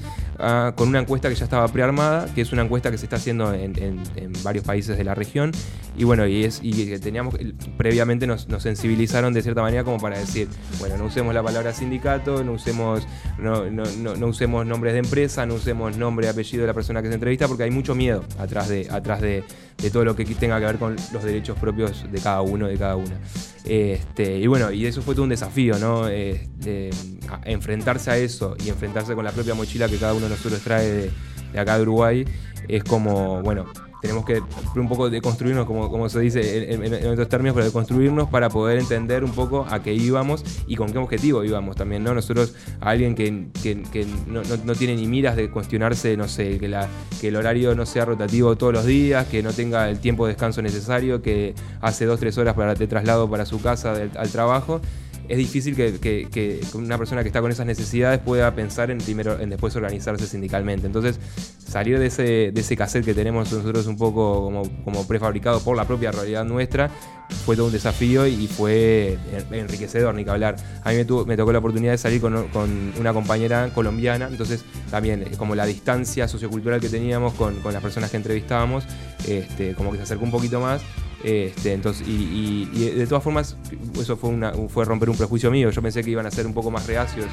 con 0.74 0.88
una 0.88 0.98
encuesta 0.98 1.28
que 1.28 1.36
ya 1.36 1.44
estaba 1.44 1.68
prearmada, 1.68 2.26
que 2.34 2.40
es 2.40 2.52
una 2.52 2.62
encuesta 2.62 2.90
que 2.90 2.98
se 2.98 3.06
está 3.06 3.14
haciendo 3.14 3.54
en, 3.54 4.02
varios 4.42 4.64
países 4.64 4.98
de 4.98 5.04
la 5.04 5.14
región. 5.14 5.52
Y 5.96 6.02
bueno, 6.02 6.26
y 6.26 6.48
teníamos, 7.00 7.36
previamente 7.76 8.26
nos, 8.26 8.48
sensibilizaron 8.58 9.32
de 9.32 9.42
cierta 9.42 9.62
manera 9.62 9.84
como 9.84 10.00
para 10.00 10.18
decir, 10.18 10.48
bueno, 10.80 10.96
no 10.98 11.04
usemos 11.04 11.32
la 11.32 11.44
palabra 11.44 11.72
sindicato, 11.72 12.42
no 12.42 12.54
usemos, 12.54 13.06
no, 13.38 13.70
no, 13.70 14.26
usemos 14.26 14.66
nombres 14.66 14.94
de 14.94 14.98
empresa, 14.98 15.46
no 15.46 15.54
usemos 15.54 15.96
nombre 15.96 16.26
y 16.26 16.30
apellido 16.30 16.62
de 16.62 16.66
la 16.66 16.74
persona 16.74 17.02
que 17.02 17.08
se 17.08 17.14
entrevista, 17.14 17.46
porque 17.46 17.62
hay 17.62 17.70
mucho 17.70 17.94
miedo 17.94 18.24
atrás 18.36 18.68
de, 18.68 18.88
atrás 18.90 19.20
de, 19.20 19.44
de 19.78 19.90
todo 19.90 20.04
lo 20.04 20.16
que 20.16 20.24
tenga 20.24 20.58
que 20.58 20.66
ver 20.66 20.78
con 20.78 20.96
los 21.12 21.22
derechos 21.24 21.58
propios 21.58 22.10
de 22.10 22.20
cada 22.20 22.42
uno, 22.42 22.68
de 22.68 22.76
cada 22.76 22.96
una. 22.96 23.18
Este, 23.64 24.38
y 24.38 24.46
bueno, 24.46 24.72
y 24.72 24.86
eso 24.86 25.02
fue 25.02 25.14
todo 25.14 25.24
un 25.24 25.30
desafío, 25.30 25.78
¿no? 25.78 26.08
Eh, 26.08 26.48
enfrentarse 27.44 28.10
a 28.10 28.16
eso 28.16 28.56
y 28.64 28.68
enfrentarse 28.68 29.14
con 29.14 29.24
la 29.24 29.32
propia 29.32 29.54
mochila 29.54 29.88
que 29.88 29.96
cada 29.96 30.14
uno 30.14 30.26
de 30.26 30.30
nosotros 30.30 30.60
trae 30.60 31.10
de, 31.52 31.58
acá 31.58 31.76
de 31.76 31.82
Uruguay 31.82 32.24
es 32.68 32.84
como, 32.84 33.42
bueno, 33.42 33.66
tenemos 34.02 34.24
que 34.24 34.42
un 34.74 34.88
poco 34.88 35.08
deconstruirnos, 35.08 35.64
como, 35.64 35.88
como 35.88 36.08
se 36.08 36.18
dice 36.20 36.72
en, 36.74 37.08
otros 37.12 37.28
términos, 37.28 37.54
pero 37.54 37.64
deconstruirnos 37.64 38.28
para 38.28 38.50
poder 38.50 38.80
entender 38.80 39.22
un 39.22 39.30
poco 39.30 39.64
a 39.70 39.80
qué 39.80 39.94
íbamos 39.94 40.44
y 40.66 40.74
con 40.74 40.92
qué 40.92 40.98
objetivo 40.98 41.44
íbamos 41.44 41.76
también, 41.76 42.02
¿no? 42.02 42.12
Nosotros, 42.12 42.54
a 42.80 42.90
alguien 42.90 43.14
que, 43.14 43.30
no, 44.26 44.74
tiene 44.74 44.96
ni 44.96 45.06
miras 45.06 45.36
de 45.36 45.50
cuestionarse, 45.50 46.16
no 46.16 46.26
sé, 46.26 46.58
que, 46.58 46.68
la, 46.68 46.88
que 47.20 47.28
el 47.28 47.36
horario 47.36 47.76
no 47.76 47.86
sea 47.86 48.04
rotativo 48.04 48.56
todos 48.56 48.72
los 48.72 48.84
días, 48.84 49.26
que 49.28 49.40
no 49.42 49.52
tenga 49.52 49.88
el 49.88 50.00
tiempo 50.00 50.26
de 50.26 50.32
descanso 50.32 50.62
necesario, 50.62 51.22
que 51.22 51.54
hace 51.80 52.04
dos, 52.04 52.18
tres 52.18 52.36
horas 52.38 52.54
para, 52.54 52.74
de 52.74 52.86
traslado 52.88 53.30
para 53.30 53.46
su 53.46 53.62
casa 53.62 53.94
al 54.16 54.30
trabajo, 54.30 54.80
es 55.28 55.38
difícil 55.38 55.74
que, 55.76 56.60
una 56.74 56.98
persona 56.98 57.22
que 57.22 57.28
está 57.28 57.40
con 57.40 57.50
esas 57.50 57.66
necesidades 57.66 58.20
pueda 58.20 58.54
pensar 58.54 58.90
en 58.90 58.98
primero 58.98 59.38
en 59.38 59.50
después 59.50 59.74
organizarse 59.76 60.26
sindicalmente. 60.26 60.86
Entonces, 60.86 61.18
salir 61.58 61.98
de 61.98 62.06
ese, 62.06 62.52
de 62.52 62.60
ese 62.60 62.76
cassette 62.76 63.04
que 63.04 63.14
tenemos 63.14 63.52
nosotros 63.52 63.86
un 63.86 63.96
poco 63.96 64.44
como, 64.44 64.84
como 64.84 65.06
prefabricado 65.06 65.60
por 65.60 65.76
la 65.76 65.86
propia 65.86 66.12
realidad 66.12 66.44
nuestra, 66.44 66.90
fue 67.46 67.56
todo 67.56 67.66
un 67.66 67.72
desafío 67.72 68.26
y 68.26 68.46
fue 68.46 69.18
enriquecedor, 69.50 70.14
ni 70.14 70.24
que 70.24 70.30
hablar. 70.30 70.56
A 70.84 70.90
mí 70.90 70.96
me, 70.96 71.36
tocó 71.36 71.52
la 71.52 71.58
oportunidad 71.58 71.92
de 71.92 71.98
salir 71.98 72.20
con, 72.20 72.46
una 72.98 73.12
compañera 73.12 73.70
colombiana, 73.74 74.28
entonces 74.30 74.64
también 74.90 75.22
eh, 75.22 75.30
como 75.38 75.54
la 75.54 75.66
distancia 75.66 76.28
sociocultural 76.28 76.80
que 76.80 76.88
teníamos 76.88 77.34
con, 77.34 77.60
con 77.60 77.72
las 77.72 77.82
personas 77.82 78.10
que 78.10 78.16
entrevistábamos, 78.16 78.84
este, 79.26 79.74
como 79.74 79.90
que 79.92 79.98
se 79.98 80.02
acercó 80.04 80.24
un 80.24 80.30
poquito 80.30 80.60
más 80.60 80.82
este, 81.24 81.72
entonces, 81.72 82.06
y, 82.06 82.66
de 82.66 83.06
todas 83.06 83.22
formas, 83.22 83.56
eso 84.00 84.16
fue, 84.16 84.30
una, 84.30 84.52
fue 84.68 84.84
romper 84.84 85.10
un 85.10 85.16
prejuicio 85.16 85.50
mío. 85.50 85.70
Yo 85.70 85.82
pensé 85.82 86.02
que 86.02 86.10
iban 86.10 86.26
a 86.26 86.30
ser 86.30 86.46
un 86.46 86.54
poco 86.54 86.70
más 86.70 86.86
reacios 86.86 87.26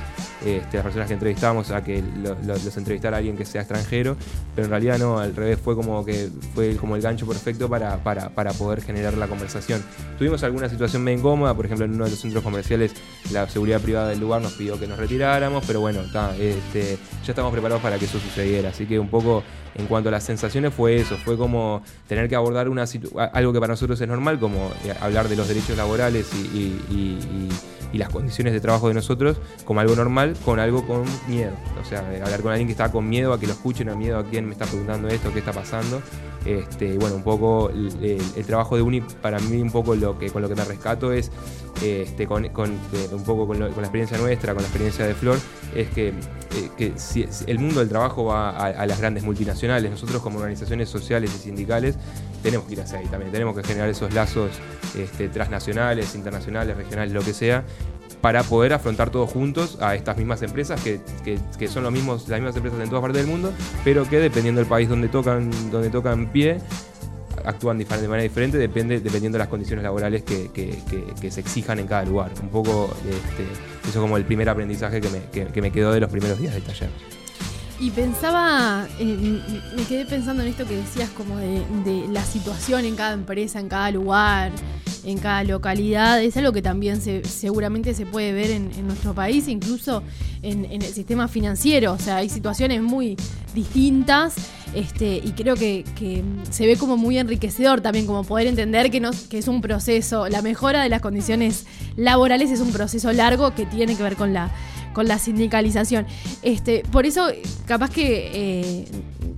este, 0.46 0.78
las 0.78 0.84
personas 0.84 1.08
que 1.08 1.14
entrevistábamos 1.14 1.72
a 1.72 1.84
que 1.84 2.04
los 2.46 2.78
entrevistara 2.78 3.18
alguien 3.18 3.36
que 3.36 3.46
sea 3.46 3.62
extranjero, 3.62 4.16
pero 4.56 4.66
en 4.66 4.72
realidad 4.72 5.00
no, 5.00 5.20
al 5.20 5.36
revés, 5.36 5.60
fue 5.60 5.76
como 5.76 6.06
que 6.06 6.30
fue 6.54 6.76
como 6.76 6.96
el 6.96 7.02
gancho 7.02 7.28
perfecto 7.28 7.70
para, 7.70 8.04
para, 8.04 8.30
para 8.30 8.54
poder 8.54 8.82
generar 8.82 9.16
la 9.16 9.28
conversación. 9.28 9.84
Tuvimos 10.18 10.44
alguna 10.44 10.70
situación 10.70 11.04
medio 11.04 11.20
incómoda, 11.20 11.54
por 11.56 11.66
ejemplo, 11.66 11.86
en 11.86 11.94
uno 11.94 12.06
de 12.06 12.12
los 12.12 12.20
centros 12.20 12.44
comerciales, 12.44 12.94
la 13.32 13.48
seguridad 13.50 13.82
privada 13.82 14.10
del 14.10 14.20
lugar 14.20 14.42
nos 14.42 14.54
pidió 14.54 14.80
que 14.80 14.88
nos 14.88 14.98
retiráramos, 14.98 15.64
pero 15.66 15.82
bueno, 15.82 16.02
este, 16.40 16.98
ya 17.26 17.32
estamos 17.32 17.52
preparados 17.52 17.82
para 17.82 17.98
que 17.98 18.06
eso 18.06 18.20
sucediera. 18.20 18.70
Así 18.70 18.86
que 18.86 19.00
un 19.00 19.10
poco 19.10 19.44
en 19.76 19.86
cuanto 19.88 20.10
a 20.10 20.12
las 20.12 20.24
sensaciones 20.24 20.74
fue 20.74 20.98
eso, 20.98 21.18
fue 21.18 21.38
como 21.38 21.82
tener 22.08 22.28
que 22.28 22.36
abordar 22.36 22.70
una 22.70 22.86
algo 23.34 23.54
que 23.54 23.60
para 23.60 23.74
nosotros 23.74 24.00
es 24.02 24.08
normal, 24.08 24.40
como 24.40 24.72
eh, 24.86 24.94
hablar 25.00 25.30
de 25.30 25.36
los 25.36 25.48
derechos 25.48 25.78
laborales 25.78 26.32
y, 26.34 27.50
las 27.92 28.10
condiciones 28.10 28.54
de 28.54 28.62
trabajo 28.62 28.88
de 28.88 28.94
nosotros, 28.94 29.38
como 29.66 29.82
algo 29.82 29.94
normal, 29.94 30.38
con 30.46 30.60
algo 30.60 30.88
con 30.88 31.04
miedo. 31.28 31.52
O 31.82 31.84
sea, 31.84 32.00
hablar 32.00 32.42
con 32.42 32.52
alguien 32.52 32.68
que 32.68 32.72
está 32.72 32.92
con 32.92 33.10
miedo 33.10 33.34
a 33.34 33.40
que 33.40 33.46
lo 33.46 33.52
escuchen, 33.52 33.90
a 33.90 33.96
miedo 33.96 34.18
a 34.20 34.24
quién 34.24 34.46
me 34.46 34.54
está 34.54 34.66
preguntando 34.66 35.10
esto, 35.10 35.34
qué 35.34 35.40
está 35.40 35.52
pasando. 35.52 36.02
Este, 36.46 36.98
bueno, 36.98 37.16
un 37.16 37.24
poco 37.24 37.70
el, 37.70 38.46
trabajo 38.46 38.78
de 38.78 38.84
Uni 38.84 39.02
para 39.02 39.40
mí 39.40 39.62
un 39.62 39.72
poco 39.72 39.96
lo 39.96 40.18
que 40.18 40.30
con 40.30 40.42
lo 40.42 40.48
que 40.48 40.56
me 40.56 40.64
rescato 40.64 41.12
es 41.12 41.30
este, 41.84 42.28
con, 42.28 42.46
un 42.46 43.24
poco 43.26 43.48
con, 43.48 43.60
la 43.60 43.68
experiencia 43.68 44.18
nuestra, 44.18 44.54
con 44.54 44.62
la 44.62 44.68
experiencia 44.68 45.06
de 45.06 45.14
Flor, 45.14 45.38
es 45.76 45.90
que, 45.90 46.14
eh, 46.78 46.94
si, 46.96 47.26
el 47.48 47.60
mundo 47.60 47.80
del 47.80 47.90
trabajo 47.90 48.26
va 48.26 48.50
a, 48.50 48.86
las 48.86 49.00
grandes 49.00 49.24
multinacionales, 49.24 49.59
nosotros 49.68 50.22
como 50.22 50.40
organizaciones 50.40 50.90
sociales 50.90 51.32
y 51.36 51.40
sindicales 51.40 51.96
tenemos 52.42 52.66
que 52.68 52.74
ir 52.74 52.82
hacia 52.82 53.00
ahí 53.00 53.08
también, 53.08 53.32
tenemos 53.32 53.56
que 53.56 53.64
generar 53.64 53.90
esos 53.90 54.14
lazos 54.14 54.52
este, 54.98 55.30
transnacionales, 55.30 56.16
internacionales, 56.16 56.78
regionales, 56.78 57.14
lo 57.14 57.22
que 57.22 57.34
sea, 57.34 57.64
para 58.22 58.44
poder 58.44 58.74
afrontar 58.74 59.10
todos 59.10 59.30
juntos 59.30 59.78
a 59.82 59.96
estas 59.96 60.18
mismas 60.18 60.42
empresas 60.42 60.82
que, 60.82 61.68
son 61.68 61.84
los 61.84 61.92
mismos, 61.92 62.28
las 62.28 62.40
mismas 62.40 62.56
empresas 62.56 62.80
en 62.80 62.90
todas 62.90 63.02
partes 63.02 63.22
del 63.22 63.32
mundo, 63.32 63.54
pero 63.84 64.08
que 64.08 64.20
dependiendo 64.20 64.60
del 64.60 64.70
país 64.70 64.90
donde 64.90 65.10
tocan, 65.10 65.52
donde 65.72 65.90
tocan 65.90 66.32
pie, 66.32 66.58
actúan 67.46 67.78
de 67.78 67.86
manera 67.86 68.24
diferente 68.24 68.58
depende, 68.58 69.00
dependiendo 69.00 69.38
de 69.38 69.40
las 69.40 69.48
condiciones 69.48 69.84
laborales 69.84 70.24
que, 70.24 70.50
se 71.30 71.40
exijan 71.40 71.80
en 71.80 71.88
cada 71.88 72.04
lugar. 72.04 72.32
Un 72.42 72.50
poco 72.50 72.94
este, 73.04 73.44
eso 73.88 73.90
es 73.90 73.96
como 73.96 74.18
el 74.18 74.26
primer 74.26 74.50
aprendizaje 74.50 75.02
que 75.02 75.62
me 75.62 75.72
quedó 75.72 75.92
de 75.92 76.00
los 76.00 76.10
primeros 76.10 76.40
días 76.40 76.54
del 76.54 76.64
taller. 76.64 77.19
Y 77.82 77.92
pensaba, 77.92 78.88
me 79.00 79.84
quedé 79.88 80.06
pensando 80.06 80.44
en 80.44 80.50
esto 80.50 80.68
que 80.68 80.76
decías 80.76 81.10
como 81.12 81.38
de, 81.38 82.08
la 82.12 82.24
situación 82.26 82.84
en 82.84 82.98
cada 82.98 83.14
empresa, 83.14 83.62
en 83.62 83.70
cada 83.70 83.90
lugar, 83.92 84.52
en 85.06 85.18
cada 85.18 85.46
localidad. 85.46 86.22
Es 86.22 86.36
algo 86.36 86.52
que 86.52 86.62
también 86.62 87.00
se, 87.00 87.24
seguramente 87.24 87.94
se 87.94 88.06
puede 88.06 88.34
ver 88.34 88.52
en, 88.52 88.86
nuestro 88.86 89.14
país, 89.14 89.48
incluso 89.48 90.04
en, 90.42 90.66
el 90.66 90.84
sistema 90.84 91.30
financiero. 91.30 91.94
O 91.94 91.98
sea, 91.98 92.18
hay 92.18 92.28
situaciones 92.28 92.82
muy 92.82 93.16
distintas 93.56 94.36
este, 94.76 95.16
y 95.24 95.32
creo 95.32 95.56
que, 95.56 95.86
se 96.52 96.66
ve 96.66 96.76
como 96.76 96.98
muy 96.98 97.18
enriquecedor 97.18 97.80
también, 97.80 98.06
como 98.06 98.26
poder 98.26 98.48
entender 98.48 98.92
que, 98.92 99.00
no, 99.00 99.12
que 99.30 99.38
es 99.38 99.48
un 99.48 99.62
proceso, 99.62 100.28
la 100.28 100.42
mejora 100.42 100.84
de 100.84 100.90
las 100.90 101.02
condiciones 101.02 101.66
laborales 101.96 102.52
es 102.52 102.60
un 102.60 102.74
proceso 102.74 103.12
largo 103.14 103.56
que 103.56 103.66
tiene 103.66 103.96
que 103.96 104.04
ver 104.04 104.18
con 104.18 104.34
la 104.34 104.52
con 105.00 105.08
la 105.08 105.18
sindicalización. 105.18 106.06
Este, 106.42 106.84
por 106.92 107.06
eso, 107.06 107.30
capaz 107.66 107.90
que 107.90 108.32
eh, 108.34 108.86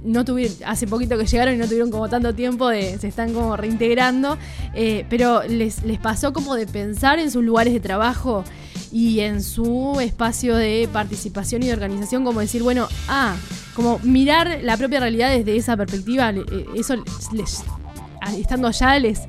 no 0.04 0.26
tuvieron, 0.26 0.56
hace 0.66 0.88
poquito 0.88 1.20
que 1.20 1.28
llegaron 1.28 1.54
y 1.54 1.58
no 1.60 1.66
tuvieron 1.66 1.92
como 1.92 2.10
tanto 2.10 2.34
tiempo 2.34 2.68
de, 2.68 2.98
se 2.98 3.08
están 3.08 3.32
como 3.32 3.56
reintegrando, 3.56 4.40
eh, 4.74 5.06
pero 5.08 5.44
les, 5.44 5.84
les 5.84 6.00
pasó 6.00 6.34
como 6.34 6.56
de 6.56 6.66
pensar 6.66 7.20
en 7.20 7.30
sus 7.30 7.44
lugares 7.44 7.74
de 7.74 7.80
trabajo 7.80 8.44
y 8.92 9.20
en 9.20 9.44
su 9.44 10.00
espacio 10.02 10.56
de 10.56 10.90
participación 10.92 11.62
y 11.62 11.68
de 11.68 11.74
organización, 11.74 12.26
como 12.26 12.40
decir, 12.40 12.64
bueno, 12.64 12.88
ah, 13.08 13.36
como 13.76 14.00
mirar 14.00 14.62
la 14.64 14.78
propia 14.78 15.00
realidad 15.00 15.30
desde 15.30 15.56
esa 15.56 15.78
perspectiva, 15.78 16.32
eh, 16.32 16.66
eso 16.76 16.96
les, 17.34 17.64
estando 18.36 18.68
allá 18.68 18.98
les, 18.98 19.20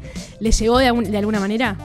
les 0.41 0.59
llegó 0.59 0.79
de, 0.79 0.93
de 1.11 1.19
alguna 1.19 1.41
manera. 1.41 1.77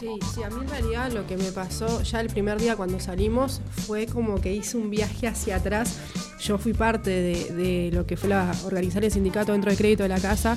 Sí, 0.00 0.18
sí, 0.34 0.42
a 0.42 0.48
mí 0.48 0.62
en 0.62 0.68
realidad 0.70 1.12
lo 1.12 1.26
que 1.26 1.36
me 1.36 1.52
pasó 1.52 2.00
ya 2.00 2.22
el 2.22 2.28
primer 2.28 2.58
día 2.58 2.74
cuando 2.74 2.98
salimos 2.98 3.60
fue 3.86 4.06
como 4.06 4.40
que 4.40 4.50
hice 4.50 4.78
un 4.78 4.88
viaje 4.88 5.26
hacia 5.26 5.56
atrás. 5.56 5.98
Yo 6.40 6.56
fui 6.56 6.72
parte 6.72 7.10
de, 7.10 7.90
lo 7.92 8.06
que 8.06 8.16
fue 8.16 8.30
la, 8.30 8.50
organizar 8.64 9.04
el 9.04 9.10
sindicato 9.10 9.52
dentro 9.52 9.70
de 9.70 9.76
crédito 9.76 10.02
de 10.02 10.08
la 10.08 10.18
casa, 10.18 10.56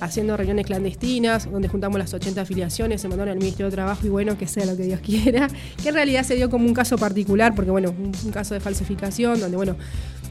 haciendo 0.00 0.36
reuniones 0.36 0.66
clandestinas, 0.66 1.50
donde 1.50 1.66
juntamos 1.66 1.98
las 1.98 2.14
80 2.14 2.42
afiliaciones, 2.42 3.00
se 3.00 3.08
mandaron 3.08 3.32
al 3.32 3.38
Ministerio 3.38 3.66
de 3.66 3.72
Trabajo 3.72 4.06
y 4.06 4.10
bueno, 4.10 4.38
que 4.38 4.46
sea 4.46 4.64
lo 4.64 4.76
que 4.76 4.84
Dios 4.84 5.00
quiera. 5.04 5.48
Que 5.82 5.88
en 5.88 5.94
realidad 5.96 6.22
se 6.22 6.36
dio 6.36 6.48
como 6.48 6.64
un 6.64 6.74
caso 6.74 6.96
particular, 6.96 7.52
porque 7.56 7.72
bueno, 7.72 7.90
un, 7.98 8.30
caso 8.30 8.54
de 8.54 8.60
falsificación, 8.60 9.40
donde 9.40 9.56
bueno, 9.56 9.74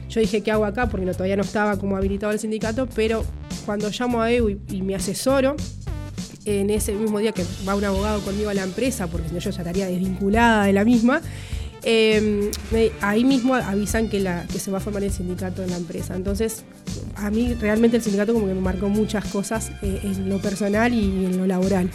yo 0.08 0.20
dije, 0.22 0.40
¿qué 0.40 0.50
hago 0.50 0.64
acá? 0.64 0.88
Porque 0.88 1.04
todavía 1.12 1.36
no 1.36 1.42
estaba 1.42 1.78
como 1.78 1.98
habilitado 1.98 2.32
el 2.32 2.38
sindicato, 2.38 2.88
pero 2.94 3.26
cuando 3.66 3.90
llamo 3.90 4.22
a 4.22 4.32
EU 4.32 4.58
y 4.70 4.80
me 4.80 4.94
asesoro, 4.94 5.54
en 6.44 6.70
ese 6.70 6.92
mismo 6.92 7.18
día 7.18 7.32
que 7.32 7.44
va 7.66 7.74
un 7.74 7.84
abogado 7.84 8.20
conmigo 8.20 8.50
a 8.50 8.54
la 8.54 8.62
empresa, 8.62 9.06
porque 9.06 9.28
si 9.28 9.34
no 9.34 9.40
yo 9.40 9.50
ya 9.50 9.62
estaría 9.62 9.86
desvinculada 9.86 10.66
de 10.66 10.72
la 10.72 10.84
misma, 10.84 11.20
em, 11.82 12.50
ahí 13.00 13.24
mismo 13.24 13.54
avisan 13.54 14.08
que, 14.08 14.20
la, 14.20 14.46
que 14.50 14.58
se 14.58 14.70
va 14.70 14.78
a 14.78 14.80
formar 14.80 15.04
el 15.04 15.10
sindicato 15.12 15.62
en 15.62 15.70
la 15.70 15.76
empresa. 15.76 16.14
Entonces, 16.16 16.64
a 17.16 17.30
mí 17.30 17.54
realmente 17.54 17.96
el 17.96 18.02
sindicato 18.02 18.32
como 18.34 18.46
que 18.46 18.54
me 18.54 18.60
marcó 18.60 18.88
muchas 18.88 19.24
cosas 19.26 19.70
eh, 19.82 20.00
en 20.02 20.28
lo 20.28 20.40
personal 20.40 20.92
y 20.92 21.24
en 21.24 21.38
lo 21.38 21.46
laboral. 21.46 21.90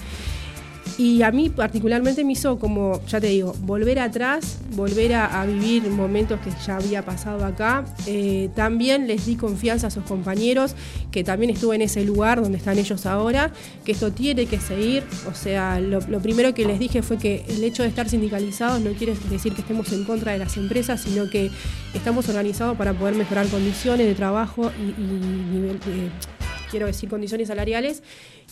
Y 1.00 1.24
a 1.24 1.32
mí 1.32 1.50
particularmente 1.50 2.26
me 2.26 2.34
hizo 2.34 2.60
como, 2.60 3.00
ya 3.08 3.22
te 3.22 3.28
digo, 3.28 3.56
volver 3.62 4.00
atrás, 4.00 4.58
volver 4.72 5.14
a, 5.14 5.46
vivir 5.46 5.84
momentos 5.84 6.42
que 6.42 6.52
ya 6.68 6.76
había 6.76 7.06
pasado 7.06 7.46
acá. 7.46 7.86
Eh, 8.06 8.50
también 8.54 9.08
les 9.08 9.26
di 9.26 9.38
confianza 9.38 9.88
a 9.88 9.92
sus 9.92 10.04
compañeros, 10.04 10.76
que 11.10 11.24
también 11.24 11.52
estuve 11.52 11.78
en 11.78 11.84
ese 11.84 12.04
lugar 12.04 12.42
donde 12.42 12.58
están 12.58 12.78
ellos 12.78 13.06
ahora, 13.06 13.54
que 13.86 13.94
esto 13.94 14.12
tiene 14.12 14.46
que 14.46 14.60
seguir. 14.60 15.06
O 15.32 15.34
sea, 15.34 15.80
lo, 15.80 16.02
primero 16.20 16.54
que 16.54 16.66
les 16.66 16.80
dije 16.80 17.02
fue 17.02 17.18
que 17.18 17.46
el 17.48 17.64
hecho 17.64 17.84
de 17.84 17.88
estar 17.88 18.10
sindicalizados 18.10 18.82
no 18.82 18.92
quiere 18.92 19.16
decir 19.30 19.54
que 19.54 19.62
estemos 19.62 19.94
en 19.94 20.04
contra 20.04 20.34
de 20.34 20.40
las 20.40 20.58
empresas, 20.58 21.00
sino 21.00 21.30
que 21.30 21.50
estamos 21.94 22.28
organizados 22.28 22.76
para 22.78 22.92
poder 22.92 23.16
mejorar 23.16 23.48
condiciones 23.48 24.06
de 24.06 24.16
trabajo 24.16 24.70
y, 24.78 25.02
nivel, 25.02 25.80
quiero 26.70 26.88
decir, 26.88 27.08
condiciones 27.08 27.48
salariales 27.48 28.04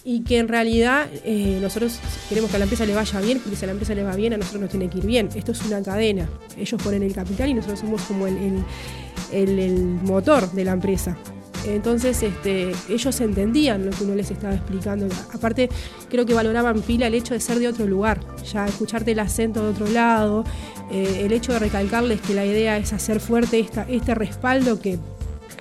y 0.03 0.21
que 0.21 0.37
en 0.39 0.47
realidad 0.47 1.07
eh, 1.25 1.59
nosotros 1.61 1.99
queremos 2.29 2.49
que 2.49 2.55
a 2.55 2.59
la 2.59 2.65
empresa 2.65 2.85
le 2.85 2.95
vaya 2.95 3.19
bien, 3.19 3.39
porque 3.39 3.55
si 3.55 3.65
a 3.65 3.67
la 3.67 3.73
empresa 3.73 3.93
le 3.93 4.03
va 4.03 4.15
bien, 4.15 4.33
a 4.33 4.37
nosotros 4.37 4.61
nos 4.61 4.71
tiene 4.71 4.89
que 4.89 4.99
ir 4.99 5.05
bien. 5.05 5.29
Esto 5.35 5.51
es 5.51 5.61
una 5.65 5.81
cadena. 5.81 6.29
Ellos 6.57 6.81
ponen 6.81 7.03
el 7.03 7.13
capital 7.13 7.49
y 7.49 7.53
nosotros 7.53 7.79
somos 7.79 8.01
como 8.03 8.25
el, 8.27 9.75
motor 10.03 10.51
de 10.51 10.63
la 10.63 10.71
empresa. 10.71 11.17
Entonces, 11.65 12.23
este, 12.23 12.71
ellos 12.87 13.19
entendían 13.19 13.85
lo 13.85 13.91
que 13.91 14.05
uno 14.05 14.15
les 14.15 14.31
estaba 14.31 14.53
explicando. 14.53 15.07
Aparte, 15.33 15.69
creo 16.09 16.25
que 16.25 16.33
valoraban 16.33 16.81
pila 16.81 17.07
el 17.07 17.13
hecho 17.13 17.33
de 17.33 17.41
ser 17.41 17.59
de 17.59 17.67
otro 17.67 17.85
lugar, 17.85 18.21
ya 18.49 18.65
escucharte 18.65 19.11
el 19.11 19.19
acento 19.19 19.63
de 19.63 19.69
otro 19.69 19.87
lado, 19.87 20.45
eh, 20.89 21.23
el 21.25 21.33
hecho 21.33 21.51
de 21.51 21.59
recalcarles 21.59 22.21
que 22.21 22.33
la 22.33 22.45
idea 22.45 22.77
es 22.77 22.93
hacer 22.93 23.19
fuerte 23.19 23.59
esta, 23.59 23.85
este 23.89 24.15
respaldo 24.15 24.79
que 24.79 24.97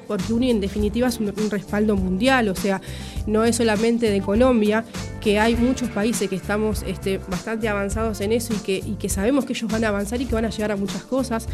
porque 0.07 0.33
uno 0.33 0.47
en 0.47 0.61
definitiva 0.61 1.09
es 1.09 1.19
un, 1.19 1.33
respaldo 1.51 1.97
mundial, 1.97 2.49
o 2.49 2.55
sea, 2.55 2.81
no 3.27 3.45
es 3.45 3.57
solamente 3.57 4.11
de 4.11 4.21
Colombia, 4.21 4.85
que 5.21 5.39
hay 5.39 5.57
muchos 5.57 5.89
países 5.91 6.29
que 6.29 6.37
estamos 6.37 6.85
este, 6.87 7.19
bastante 7.19 7.69
avanzados 7.69 8.21
en 8.21 8.33
eso 8.33 8.55
y 8.55 8.95
que, 8.95 9.09
sabemos 9.09 9.45
que 9.45 9.53
ellos 9.53 9.71
van 9.71 9.85
a 9.85 9.89
avanzar 9.89 10.21
y 10.21 10.27
que 10.27 10.35
van 10.35 10.45
a 10.45 10.51
llegar 10.51 10.73
a 10.73 10.77
muchas 10.77 11.03
cosas. 11.03 11.49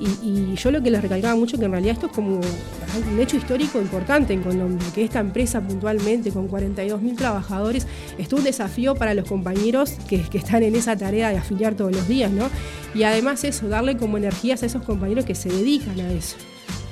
Y, 0.00 0.54
yo 0.54 0.70
lo 0.70 0.82
que 0.82 0.90
les 0.90 1.02
recalcaba 1.02 1.34
mucho 1.34 1.58
que 1.58 1.64
en 1.64 1.70
realidad 1.70 1.94
esto 1.94 2.06
es 2.06 2.12
como 2.12 2.36
un 2.36 3.20
hecho 3.20 3.36
histórico 3.36 3.80
importante 3.80 4.32
en 4.32 4.42
Colombia, 4.42 4.86
que 4.94 5.04
esta 5.04 5.20
empresa 5.20 5.60
puntualmente 5.60 6.30
con 6.30 6.48
42 6.48 7.00
mil 7.00 7.16
trabajadores 7.16 7.86
es 8.18 8.32
un 8.32 8.44
desafío 8.44 8.94
para 8.94 9.14
los 9.14 9.28
compañeros 9.28 9.92
que, 10.08 10.20
que, 10.22 10.38
están 10.38 10.62
en 10.62 10.74
esa 10.74 10.96
tarea 10.96 11.30
de 11.30 11.38
afiliar 11.38 11.74
todos 11.74 11.92
los 11.92 12.06
días, 12.08 12.30
¿no? 12.30 12.48
Y 12.94 13.04
además 13.04 13.44
eso, 13.44 13.68
darle 13.68 13.96
como 13.96 14.18
energías 14.18 14.62
a 14.62 14.66
esos 14.66 14.82
compañeros 14.82 15.24
que 15.24 15.34
se 15.34 15.48
dedican 15.48 15.98
a 16.00 16.12
eso 16.12 16.36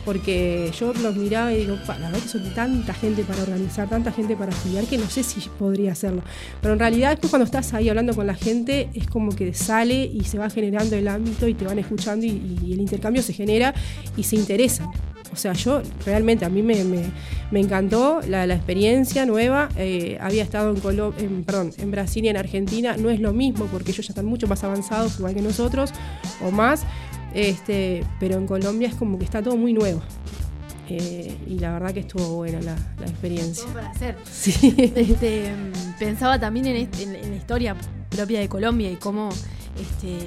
porque 0.05 0.71
yo 0.79 0.93
los 0.95 1.17
miraba 1.17 1.53
y 1.53 1.59
digo, 1.59 1.77
la 1.87 2.11
verdad 2.11 2.21
que 2.21 2.29
son 2.29 2.55
tanta 2.55 2.93
gente 2.95 3.23
para 3.23 3.43
organizar, 3.43 3.89
tanta 3.89 4.11
gente 4.11 4.37
para 4.37 4.51
estudiar, 4.51 4.85
que 4.85 4.99
no 4.99 5.09
sé 5.09 5.23
si 5.23 5.41
podría 5.59 5.93
hacerlo. 5.93 6.23
Pero 6.61 6.75
en 6.75 6.81
realidad 6.81 7.11
después 7.11 7.31
cuando 7.31 7.45
estás 7.45 7.73
ahí 7.75 7.89
hablando 7.89 8.15
con 8.15 8.27
la 8.27 8.35
gente, 8.35 8.91
es 8.95 9.07
como 9.07 9.35
que 9.35 9.55
sale 9.55 10.05
y 10.05 10.25
se 10.25 10.39
va 10.39 10.51
generando 10.51 10.97
el 10.97 11.07
ámbito 11.09 11.47
y 11.47 11.55
te 11.55 11.65
van 11.65 11.79
escuchando 11.79 12.27
y, 12.27 12.73
el 12.73 12.81
intercambio 12.81 13.23
se 13.23 13.33
genera 13.33 13.75
y 14.17 14.25
se 14.25 14.37
interesan. 14.37 14.91
O 15.33 15.37
sea, 15.37 15.55
yo 15.55 15.83
realmente 16.05 16.45
a 16.45 16.51
mí 16.51 16.63
me, 16.63 16.83
encantó 17.53 18.21
la, 18.29 18.45
experiencia 18.45 19.25
nueva. 19.25 19.69
Eh, 19.77 20.19
había 20.21 20.43
estado 20.43 20.75
en, 20.75 21.15
en, 21.19 21.45
perdón, 21.45 21.73
en 21.79 21.91
Brasil 21.91 22.25
y 22.25 22.29
en 22.29 22.37
Argentina. 22.37 22.97
No 22.99 23.09
es 23.09 23.21
lo 23.21 23.33
mismo 23.33 23.67
porque 23.67 23.93
ellos 23.93 24.07
ya 24.07 24.11
están 24.11 24.27
mucho 24.27 24.47
más 24.47 24.63
avanzados, 24.63 25.19
igual 25.19 25.35
que 25.35 25.43
nosotros, 25.43 25.91
o 26.45 26.51
más. 26.51 26.85
Este, 27.35 28.05
pero 28.21 28.37
en 28.37 28.47
Colombia 28.47 28.89
es 28.89 28.95
como 28.95 29.19
que 29.19 29.25
está 29.25 29.43
todo 29.43 29.57
muy 29.57 29.73
nuevo. 29.73 30.03
Eh, 30.89 31.39
y 31.47 31.59
la 31.59 31.73
verdad 31.73 31.95
que 31.95 32.01
estuvo 32.01 32.37
buena 32.37 32.61
la, 32.61 32.75
experiencia. 33.07 33.65
para 33.73 33.91
hacer. 33.91 34.17
Este, 34.95 35.53
pensaba 35.99 36.39
también 36.39 36.67
en, 36.67 37.31
la 37.31 37.37
historia 37.37 37.77
propia 38.11 38.41
de 38.41 38.49
Colombia 38.49 38.91
y 38.91 38.97
cómo, 38.97 39.31
este, 39.81 40.19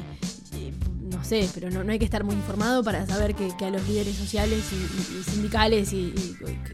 eh, 0.57 0.73
no 1.11 1.23
sé, 1.23 1.47
pero 1.53 1.69
no, 1.69 1.91
hay 1.91 1.99
que 1.99 2.05
estar 2.05 2.23
muy 2.23 2.33
informado 2.35 2.83
para 2.83 3.05
saber 3.05 3.35
que, 3.35 3.51
a 3.63 3.69
los 3.69 3.87
líderes 3.87 4.15
sociales 4.15 4.63
y, 4.71 5.31
sindicales 5.31 5.93
y, 5.93 6.13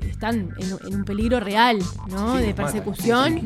están 0.10 0.52
en, 0.60 0.96
un 0.96 1.04
peligro 1.04 1.40
real, 1.40 1.80
¿no? 2.10 2.38
de 2.38 2.54
persecución, 2.54 3.42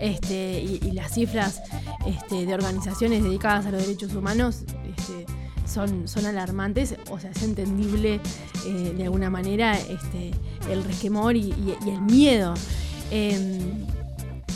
este, 0.00 0.60
y, 0.60 0.90
las 0.92 1.14
cifras 1.14 1.62
este, 2.06 2.44
de 2.44 2.54
organizaciones 2.54 3.22
dedicadas 3.22 3.66
a 3.66 3.70
los 3.70 3.80
derechos 3.80 4.14
humanos. 4.14 4.64
Este, 4.84 5.35
son, 5.66 6.08
son 6.08 6.26
alarmantes, 6.26 6.94
o 7.10 7.18
sea, 7.18 7.30
es 7.30 7.42
entendible 7.42 8.20
eh, 8.66 8.94
de 8.96 9.04
alguna 9.04 9.30
manera 9.30 9.78
este, 9.78 10.32
el 10.70 10.84
resquemor 10.84 11.36
y, 11.36 11.52
el 11.86 12.00
miedo. 12.02 12.54
Em, 13.10 13.86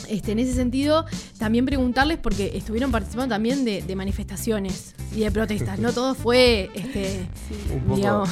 este, 0.09 0.33
en 0.33 0.39
ese 0.39 0.53
sentido, 0.53 1.05
también 1.37 1.65
preguntarles, 1.65 2.17
porque 2.17 2.51
estuvieron 2.55 2.91
participando 2.91 3.33
también 3.33 3.63
de, 3.63 3.95
manifestaciones 3.95 4.93
y 5.15 5.21
de 5.21 5.31
protestas, 5.31 5.79
¿no? 5.79 5.93
Todo 5.93 6.15
fue, 6.15 6.69
este, 6.73 7.27
un 7.73 7.81
poco, 7.81 7.95
digamos, 7.95 8.29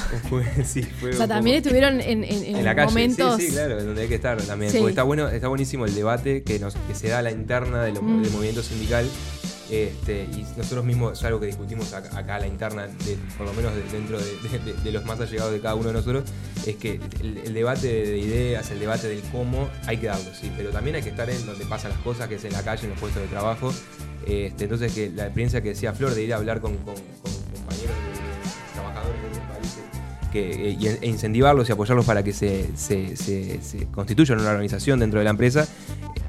sí, 0.65 0.83
fue 0.83 1.11
o 1.11 1.13
sea, 1.13 1.27
también 1.27 1.57
estuvieron 1.57 2.01
en, 2.01 2.25
en, 2.25 2.65
la 2.65 2.73
momentos... 2.85 3.37
Sí, 3.37 3.47
sí, 3.47 3.51
claro, 3.53 3.81
donde 3.81 4.01
hay 4.01 4.07
que 4.09 4.15
estar 4.15 4.41
también, 4.41 4.73
porque 4.73 4.89
está, 4.89 5.03
bueno, 5.03 5.29
está 5.29 5.47
buenísimo 5.47 5.85
el 5.85 5.95
debate 5.95 6.43
que, 6.43 6.59
nos, 6.59 6.75
que 6.75 6.95
se 6.95 7.07
da 7.07 7.19
a 7.19 7.21
la 7.21 7.31
interna 7.31 7.81
de 7.83 7.93
mm. 7.93 8.23
del 8.23 8.31
movimiento 8.31 8.61
sindical 8.61 9.09
este, 9.69 10.23
y 10.23 10.45
nosotros 10.57 10.83
mismos, 10.83 11.19
es 11.19 11.23
algo 11.25 11.39
que 11.39 11.45
discutimos 11.45 11.93
acá, 11.93 12.35
a 12.35 12.39
la 12.39 12.47
interna, 12.47 12.87
por 13.37 13.45
lo 13.45 13.53
menos 13.53 13.71
dentro 13.91 14.19
de, 14.19 14.91
los 14.91 15.05
más 15.05 15.19
allegados 15.19 15.51
de 15.51 15.59
cada 15.59 15.75
uno 15.75 15.89
de 15.89 15.93
nosotros, 15.93 16.23
es 16.65 16.75
que 16.75 16.99
el, 17.21 17.53
debate 17.53 17.87
de, 17.87 18.17
ideas, 18.17 18.71
el 18.71 18.79
debate 18.79 19.07
del 19.07 19.21
cómo, 19.31 19.69
hay 19.85 19.97
que 19.97 20.07
darlo, 20.07 20.31
sí, 20.33 20.51
pero 20.57 20.71
también 20.71 20.95
hay 20.95 21.03
que 21.03 21.09
estar 21.09 21.29
en 21.29 21.45
donde 21.45 21.65
pasan 21.65 21.91
las 21.91 21.99
cosas, 21.99 22.27
que 22.27 22.35
es 22.35 22.45
en 22.45 22.53
la 22.53 22.63
calle, 22.63 22.83
en 22.85 22.91
los 22.91 22.99
puestos 22.99 23.21
de 23.21 23.27
trabajo. 23.27 23.71
Este, 24.25 24.63
entonces, 24.65 24.93
que 24.93 25.09
la 25.09 25.25
experiencia 25.25 25.61
que 25.61 25.69
decía 25.69 25.93
Flor 25.93 26.13
de 26.13 26.23
ir 26.23 26.33
a 26.33 26.37
hablar 26.37 26.61
con, 26.61 26.75
compañeros 26.75 27.95
de, 27.95 28.73
trabajadores 28.73 29.21
de 29.21 29.27
otros 29.27 29.43
países 29.45 29.83
que, 30.31 30.97
e 31.01 31.07
incentivarlos 31.07 31.69
y 31.69 31.71
apoyarlos 31.71 32.05
para 32.05 32.23
que 32.23 32.33
se, 32.33 32.75
se, 32.75 33.15
se, 33.15 33.87
una 33.95 34.51
organización 34.51 34.99
dentro 34.99 35.19
de 35.19 35.23
la 35.23 35.31
empresa, 35.31 35.67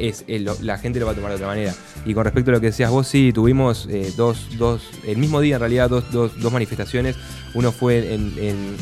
es, 0.01 0.25
la 0.63 0.79
gente 0.79 0.99
lo 0.99 1.07
va 1.07 1.13
a 1.13 1.15
tomar 1.15 1.31
de 1.31 1.37
otra 1.37 1.47
manera. 1.47 1.75
Y 2.05 2.15
con 2.15 2.25
respecto 2.25 2.51
a 2.51 2.55
lo 2.55 2.61
que 2.61 2.67
decías 2.67 2.91
vos, 2.91 3.07
sí, 3.07 3.33
tuvimos 3.33 3.87
eh, 3.91 4.13
dos, 4.17 4.47
dos, 4.57 4.83
el 5.07 5.19
mismo 5.19 5.41
día 5.41 5.57
en 5.57 5.61
realidad, 5.61 5.91
dos, 5.91 6.11
dos, 6.11 6.41
dos 6.41 6.53
manifestaciones. 6.53 7.17
Uno 7.53 7.73
fue 7.73 8.15
en, 8.15 8.33
en, 8.39 8.77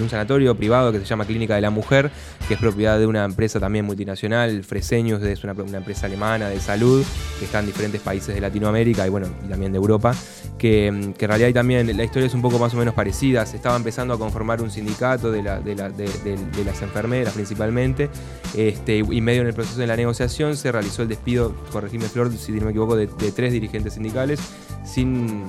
un, 0.00 0.08
sanatorio 0.08 0.54
privado 0.54 0.92
que 0.92 0.98
se 0.98 1.04
llama 1.04 1.26
Clínica 1.26 1.54
de 1.54 1.60
la 1.60 1.70
Mujer, 1.70 2.10
que 2.48 2.54
es 2.54 2.60
propiedad 2.60 2.98
de 2.98 3.06
una 3.06 3.24
empresa 3.24 3.60
también 3.60 3.84
multinacional, 3.84 4.64
Freseños, 4.64 5.22
es 5.22 5.44
una, 5.44 5.52
empresa 5.76 6.06
alemana 6.06 6.48
de 6.48 6.58
salud, 6.58 7.04
que 7.38 7.44
está 7.44 7.60
en 7.60 7.66
diferentes 7.66 8.00
países 8.00 8.34
de 8.34 8.40
Latinoamérica 8.40 9.06
y 9.06 9.10
bueno, 9.10 9.26
y 9.44 9.48
también 9.48 9.72
de 9.72 9.76
Europa, 9.76 10.14
que, 10.58 11.12
que 11.18 11.24
en 11.26 11.28
realidad 11.28 11.52
también 11.52 11.94
la 11.94 12.04
historia 12.04 12.26
es 12.26 12.34
un 12.34 12.40
poco 12.42 12.58
más 12.58 12.72
o 12.72 12.78
menos 12.78 12.94
parecida. 12.94 13.44
Se 13.44 13.56
estaba 13.56 13.76
empezando 13.76 14.14
a 14.14 14.18
conformar 14.18 14.62
un 14.62 14.70
sindicato 14.70 15.30
de, 15.30 15.42
la, 15.42 15.60
de, 15.60 15.74
la, 15.74 15.90
de, 15.90 16.08
de 16.08 16.64
las 16.64 16.80
enfermeras 16.80 17.34
principalmente, 17.34 18.08
este, 18.56 18.98
y 18.98 19.20
en 19.42 19.48
el 19.48 19.54
proceso 19.54 19.78
de 19.78 19.86
la 19.86 19.96
negociación 19.96 20.56
se 20.56 20.70
realizó 20.72 21.02
el 21.02 21.08
despido, 21.08 21.54
corregime 21.72 22.08
Flor, 22.08 22.32
si 22.32 22.52
no 22.52 22.64
me 22.64 22.70
equivoco, 22.70 22.96
de, 22.96 23.06
tres 23.06 23.52
dirigentes 23.52 23.94
sindicales 23.94 24.40
sin, 24.84 25.44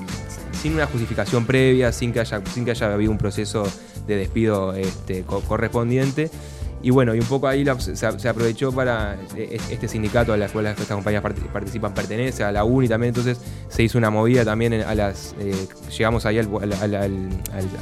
sin, 0.52 0.74
una 0.74 0.88
justificación 0.88 1.46
previa, 1.46 1.92
sin 1.92 2.12
que 2.12 2.20
haya, 2.20 2.42
sin 2.46 2.66
que 2.66 2.72
haya 2.72 2.94
habido 2.94 3.12
un 3.12 3.18
proceso 3.18 3.68
de 4.08 4.16
despido 4.16 4.74
este, 4.74 5.24
correspondiente. 5.24 6.32
Y 6.82 6.92
bueno, 6.92 7.16
y 7.16 7.20
un 7.20 7.26
poco 7.26 7.48
ahí 7.48 7.66
se, 7.80 8.28
aprovechó 8.28 8.72
para 8.72 9.18
e, 9.36 9.56
e, 9.56 9.74
este 9.74 9.88
sindicato 9.88 10.34
a 10.34 10.38
la 10.38 10.48
cual 10.48 10.68
estas 10.68 10.88
compañías 10.88 11.24
participan 11.24 11.94
pertenece, 11.94 12.44
a 12.44 12.52
la 12.52 12.64
UNI 12.64 12.88
también, 12.88 13.10
entonces 13.10 13.40
se 13.68 13.84
hizo 13.84 13.98
una 13.98 14.10
movida 14.10 14.46
también 14.46 14.74
a 14.74 14.94
las. 14.94 15.36
Eh, 15.40 15.68
llegamos 15.96 16.26
ahí 16.26 16.38
al, 16.38 16.50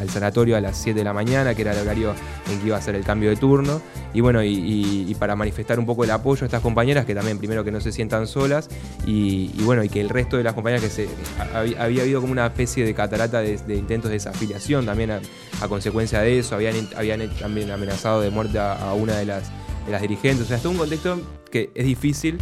sanatorio 0.10 0.56
a 0.56 0.62
las 0.62 0.78
7 0.78 0.98
de 0.98 1.04
la 1.04 1.14
mañana, 1.14 1.54
que 1.56 1.62
era 1.62 1.74
el 1.74 1.80
horario 1.80 2.14
en 2.52 2.60
que 2.60 2.68
iba 2.68 2.78
a 2.78 2.82
ser 2.82 2.96
el 2.96 3.04
cambio 3.04 3.30
de 3.30 3.36
turno. 3.36 3.82
Y 4.14 4.22
bueno, 4.22 4.42
y, 4.44 5.14
para 5.20 5.36
manifestar 5.36 5.78
un 5.78 5.86
poco 5.86 6.04
el 6.06 6.12
apoyo 6.12 6.44
a 6.44 6.46
estas 6.46 6.62
compañeras, 6.62 7.06
que 7.06 7.14
también 7.14 7.38
primero 7.38 7.64
que 7.64 7.72
no 7.72 7.82
se 7.82 7.92
sientan 7.92 8.28
solas, 8.28 8.70
y, 9.06 9.52
bueno, 9.64 9.84
y 9.84 9.90
que 9.90 10.00
el 10.00 10.10
resto 10.10 10.38
de 10.38 10.44
las 10.44 10.54
compañeras 10.54 10.84
que 10.84 10.90
se. 10.90 11.10
Había, 11.54 11.82
habido 11.82 12.22
como 12.22 12.32
una 12.32 12.46
especie 12.46 12.86
de 12.86 12.94
catarata 12.94 13.42
de, 13.42 13.60
intentos 13.76 14.10
de 14.10 14.16
desafiliación 14.16 14.86
también 14.86 15.12
a, 15.12 15.20
consecuencia 15.68 16.22
de 16.22 16.40
eso, 16.40 16.56
habían, 16.56 16.76
habían 16.96 17.30
también 17.40 17.72
amenazado 17.72 18.22
de 18.22 18.30
muerte 18.30 18.60
a 18.60 18.85
a 18.90 18.94
una 18.94 19.18
de 19.18 19.26
las, 19.26 19.52
las 19.90 20.02
dirigentes. 20.02 20.46
O 20.46 20.48
sea, 20.48 20.58
es 20.58 20.64
todo 20.64 20.72
un 20.72 20.80
contexto 20.80 21.22
que 21.52 21.70
es 21.74 21.86
difícil, 21.86 22.38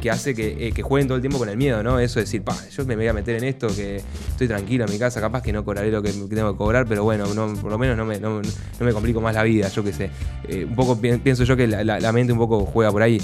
que 0.00 0.10
hace 0.10 0.34
que, 0.34 0.68
eh, 0.68 0.82
jueguen 0.82 1.08
todo 1.08 1.16
el 1.16 1.22
tiempo 1.22 1.38
con 1.38 1.48
el 1.48 1.56
miedo, 1.56 1.82
¿no? 1.82 1.98
Eso 1.98 2.20
de 2.20 2.24
decir, 2.24 2.42
pa, 2.42 2.56
yo 2.68 2.84
me 2.84 2.96
voy 2.96 3.06
a 3.08 3.12
meter 3.12 3.36
en 3.36 3.44
esto, 3.44 3.68
que 3.68 4.02
estoy 4.28 4.46
tranquilo 4.46 4.84
en 4.84 4.92
mi 4.92 4.98
casa, 4.98 5.20
capaz 5.20 5.42
que 5.42 5.52
no 5.52 5.64
cobraré 5.64 5.90
lo 5.90 6.02
que 6.02 6.12
tengo 6.12 6.52
que 6.52 6.58
cobrar, 6.58 6.86
pero 6.86 7.04
bueno, 7.04 7.24
por 7.60 7.70
lo 7.70 7.78
menos 7.78 7.96
no 7.96 8.04
me, 8.04 8.20
no, 8.20 8.40
me 8.80 8.92
complico 8.92 9.20
más 9.20 9.34
la 9.34 9.42
vida, 9.42 9.68
yo 9.68 9.82
qué 9.82 9.92
sé. 9.92 10.10
Eh, 10.48 10.64
un 10.64 10.74
poco 10.74 10.98
pienso 11.00 11.44
yo 11.44 11.56
que 11.56 11.66
la, 11.66 12.12
mente 12.12 12.32
un 12.32 12.38
poco 12.38 12.64
juega 12.64 12.92
por 12.92 13.02
ahí. 13.02 13.20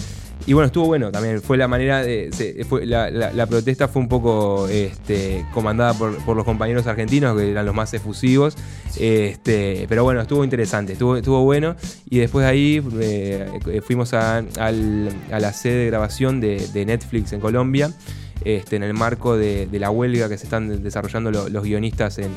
Y 0.46 0.52
bueno, 0.52 0.66
estuvo 0.66 0.86
bueno 0.86 1.10
también. 1.10 1.40
Fue 1.40 1.56
la 1.56 1.68
manera 1.68 2.02
de. 2.02 2.30
la, 2.84 3.46
protesta 3.46 3.88
fue 3.88 4.02
un 4.02 4.08
poco 4.08 4.68
este, 4.68 5.44
comandada 5.54 5.94
por, 5.94 6.36
los 6.36 6.44
compañeros 6.44 6.86
argentinos, 6.86 7.36
que 7.36 7.50
eran 7.50 7.64
los 7.64 7.74
más 7.74 7.94
efusivos. 7.94 8.56
Este, 8.98 9.86
pero 9.88 10.04
bueno, 10.04 10.20
estuvo 10.20 10.44
interesante, 10.44 10.92
estuvo, 10.92 11.16
estuvo 11.16 11.42
bueno. 11.42 11.76
Y 12.10 12.18
después 12.18 12.44
de 12.44 12.50
ahí 12.50 12.82
eh, 13.00 13.80
fuimos 13.84 14.12
a, 14.12 14.42
la 14.42 15.52
sede 15.52 15.76
de 15.76 15.86
grabación 15.86 16.40
de, 16.40 16.84
Netflix 16.86 17.32
en 17.32 17.40
Colombia. 17.40 17.90
Este, 18.44 18.76
en 18.76 18.82
el 18.82 18.92
marco 18.92 19.38
de, 19.38 19.66
la 19.72 19.90
huelga 19.90 20.28
que 20.28 20.36
se 20.36 20.44
están 20.44 20.82
desarrollando 20.82 21.30
los 21.30 21.64
guionistas 21.64 22.18
en, 22.18 22.30